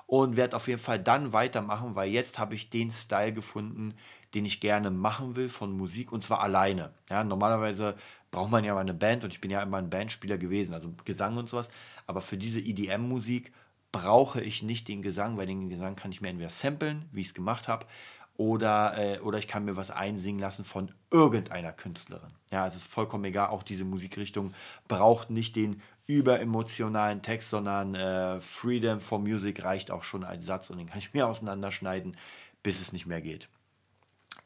und 0.08 0.36
werde 0.36 0.56
auf 0.56 0.68
jeden 0.68 0.80
Fall 0.80 1.00
dann 1.00 1.32
weitermachen, 1.32 1.94
weil 1.94 2.10
jetzt 2.10 2.40
habe 2.40 2.56
ich 2.56 2.72
den 2.72 2.90
Style 2.90 3.34
gefunden, 3.34 3.94
den 4.38 4.46
ich 4.46 4.60
gerne 4.60 4.92
machen 4.92 5.36
will 5.36 5.50
von 5.50 5.76
Musik 5.76 6.12
und 6.12 6.24
zwar 6.24 6.42
alleine. 6.42 6.92
Ja, 7.10 7.24
normalerweise 7.24 7.96
braucht 8.30 8.52
man 8.52 8.64
ja 8.64 8.76
mal 8.76 8.82
eine 8.82 8.94
Band 8.94 9.24
und 9.24 9.34
ich 9.34 9.42
bin 9.42 9.50
ja 9.50 9.64
immer 9.64 9.78
ein 9.78 9.90
Bandspieler 9.90 10.38
gewesen, 10.38 10.76
also 10.76 10.94
Gesang 11.06 11.38
und 11.38 11.50
sowas. 11.50 11.72
Aber 12.06 12.22
für 12.22 12.38
diese 12.38 12.60
EDM-Musik 12.60 13.52
brauche 13.92 14.40
ich 14.40 14.62
nicht 14.62 14.88
den 14.90 15.02
Gesang, 15.02 15.38
weil 15.38 15.48
den 15.48 15.70
Gesang 15.70 15.96
kann 15.96 16.12
ich 16.12 16.22
mir 16.22 16.30
entweder 16.30 16.52
samplen, 16.52 17.06
wie 17.12 17.22
ich 17.22 17.28
es 17.28 17.34
gemacht 17.34 17.68
habe, 17.68 17.88
oder, 18.36 18.96
äh, 18.96 19.20
oder 19.22 19.40
ich 19.40 19.48
kann 19.48 19.66
mir 19.66 19.76
was 19.76 19.90
einsingen 19.90 20.40
lassen 20.40 20.64
von 20.64 20.92
irgendeiner 21.10 21.72
Künstlerin. 21.72 22.30
Ja, 22.52 22.68
es 22.68 22.76
ist 22.76 22.86
vollkommen 22.86 23.26
egal, 23.26 23.48
auch 23.48 23.64
diese 23.64 23.86
Musikrichtung 23.86 24.52
braucht 24.88 25.32
nicht 25.32 25.56
den 25.56 25.82
überemotionalen 26.06 27.24
Text, 27.24 27.50
sondern 27.50 27.96
äh, 27.96 28.40
Freedom 28.40 29.00
for 29.00 29.18
Music 29.18 29.64
reicht 29.64 29.90
auch 29.90 30.04
schon 30.04 30.24
als 30.24 30.46
Satz 30.46 30.70
und 30.70 30.78
den 30.78 30.88
kann 30.88 31.00
ich 31.00 31.16
mir 31.16 31.28
auseinanderschneiden, 31.28 32.16
bis 32.62 32.80
es 32.80 32.94
nicht 32.94 33.08
mehr 33.08 33.22
geht. 33.22 33.50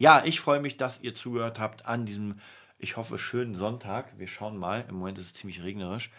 Ja, 0.01 0.23
ich 0.25 0.39
freue 0.39 0.59
mich, 0.59 0.77
dass 0.77 1.03
ihr 1.03 1.13
zugehört 1.13 1.59
habt 1.59 1.85
an 1.85 2.07
diesem, 2.07 2.39
ich 2.79 2.97
hoffe, 2.97 3.19
schönen 3.19 3.53
Sonntag. 3.53 4.17
Wir 4.17 4.27
schauen 4.27 4.57
mal. 4.57 4.83
Im 4.89 4.95
Moment 4.95 5.19
ist 5.19 5.25
es 5.25 5.33
ziemlich 5.35 5.61
regnerisch. 5.61 6.09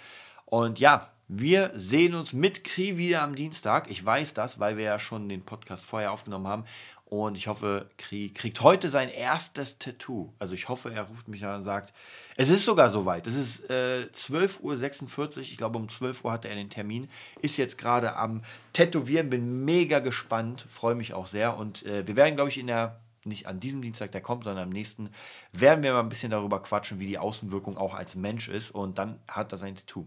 Und 0.45 0.79
ja, 0.79 1.11
wir 1.27 1.73
sehen 1.75 2.15
uns 2.15 2.33
mit 2.33 2.63
Kri 2.63 2.97
wieder 2.97 3.23
am 3.23 3.35
Dienstag. 3.35 3.91
Ich 3.91 4.05
weiß 4.05 4.35
das, 4.35 4.61
weil 4.61 4.77
wir 4.77 4.85
ja 4.85 5.01
schon 5.01 5.29
den 5.29 5.45
Podcast 5.45 5.85
vorher 5.85 6.13
aufgenommen 6.13 6.47
haben. 6.47 6.65
Und 7.07 7.37
ich 7.37 7.49
hoffe, 7.49 7.91
Kri 7.99 8.31
kriegt 8.33 8.61
heute 8.61 8.89
sein 8.89 9.09
erstes 9.09 9.81
Tattoo. 9.81 10.33
Also 10.39 10.55
ich 10.55 10.69
hoffe, 10.69 10.95
er 10.95 11.03
ruft 11.03 11.27
mich 11.27 11.45
an 11.45 11.57
und 11.57 11.63
sagt, 11.65 11.93
es 12.37 12.51
ist 12.51 12.65
sogar 12.65 12.89
soweit. 12.89 13.27
Es 13.27 13.35
ist 13.35 13.69
äh, 13.69 14.07
12.46 14.15 14.63
Uhr. 14.63 15.43
Ich 15.43 15.57
glaube, 15.57 15.79
um 15.79 15.89
12 15.89 16.25
Uhr 16.25 16.31
hatte 16.31 16.47
er 16.47 16.55
den 16.55 16.71
Termin. 16.71 17.11
Ist 17.41 17.57
jetzt 17.57 17.79
gerade 17.79 18.15
am 18.15 18.43
Tätowieren. 18.75 19.29
Bin 19.29 19.65
mega 19.65 19.99
gespannt. 19.99 20.65
Freue 20.69 20.95
mich 20.95 21.15
auch 21.15 21.27
sehr. 21.27 21.57
Und 21.57 21.85
äh, 21.85 22.07
wir 22.07 22.15
werden, 22.15 22.37
glaube 22.37 22.51
ich, 22.51 22.59
in 22.59 22.69
der 22.69 23.02
nicht 23.25 23.47
an 23.47 23.61
diesem 23.61 23.83
Dienstag, 23.83 24.13
der 24.13 24.21
kommt, 24.21 24.45
sondern 24.45 24.65
am 24.65 24.71
nächsten, 24.71 25.11
werden 25.53 25.83
wir 25.83 25.93
mal 25.93 26.01
ein 26.01 26.09
bisschen 26.09 26.31
darüber 26.31 26.63
quatschen, 26.63 27.01
wie 27.01 27.07
die 27.07 27.19
Außenwirkung 27.19 27.77
auch 27.77 27.95
als 27.95 28.17
Mensch 28.17 28.49
ist 28.49 28.71
und 28.71 28.99
dann 28.99 29.19
hat 29.29 29.53
das 29.53 29.63
ein 29.63 29.77
Tattoo. 29.77 30.07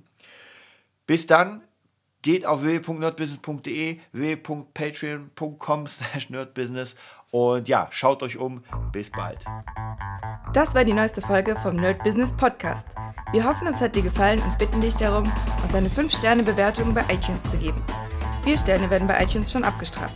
Bis 1.08 1.28
dann, 1.28 1.62
geht 2.25 2.45
auf 2.45 2.63
www.nerdbusiness.de, 2.63 3.99
www.patreon.com 4.12 5.88
slash 5.88 6.30
nerdbusiness 6.32 6.95
und 7.30 7.67
ja, 7.67 7.88
schaut 7.91 8.23
euch 8.23 8.38
um. 8.38 8.63
Bis 8.91 9.12
bald. 9.12 9.45
Das 10.54 10.73
war 10.73 10.84
die 10.84 10.93
neueste 10.93 11.21
Folge 11.21 11.56
vom 11.62 11.75
Nerd 11.75 12.04
Business 12.04 12.32
Podcast. 12.36 12.88
Wir 13.32 13.43
hoffen, 13.43 13.67
es 13.67 13.80
hat 13.80 13.95
dir 13.95 14.01
gefallen 14.01 14.41
und 14.41 14.58
bitten 14.58 14.82
dich 14.82 14.95
darum, 14.95 15.32
uns 15.63 15.75
eine 15.75 15.89
5-Sterne-Bewertung 15.89 16.93
bei 16.93 17.01
iTunes 17.13 17.43
zu 17.43 17.58
geben. 17.58 17.82
Vier 18.43 18.58
Sterne 18.58 18.89
werden 18.89 19.08
bei 19.08 19.21
iTunes 19.21 19.51
schon 19.51 19.63
abgestraft. 19.63 20.15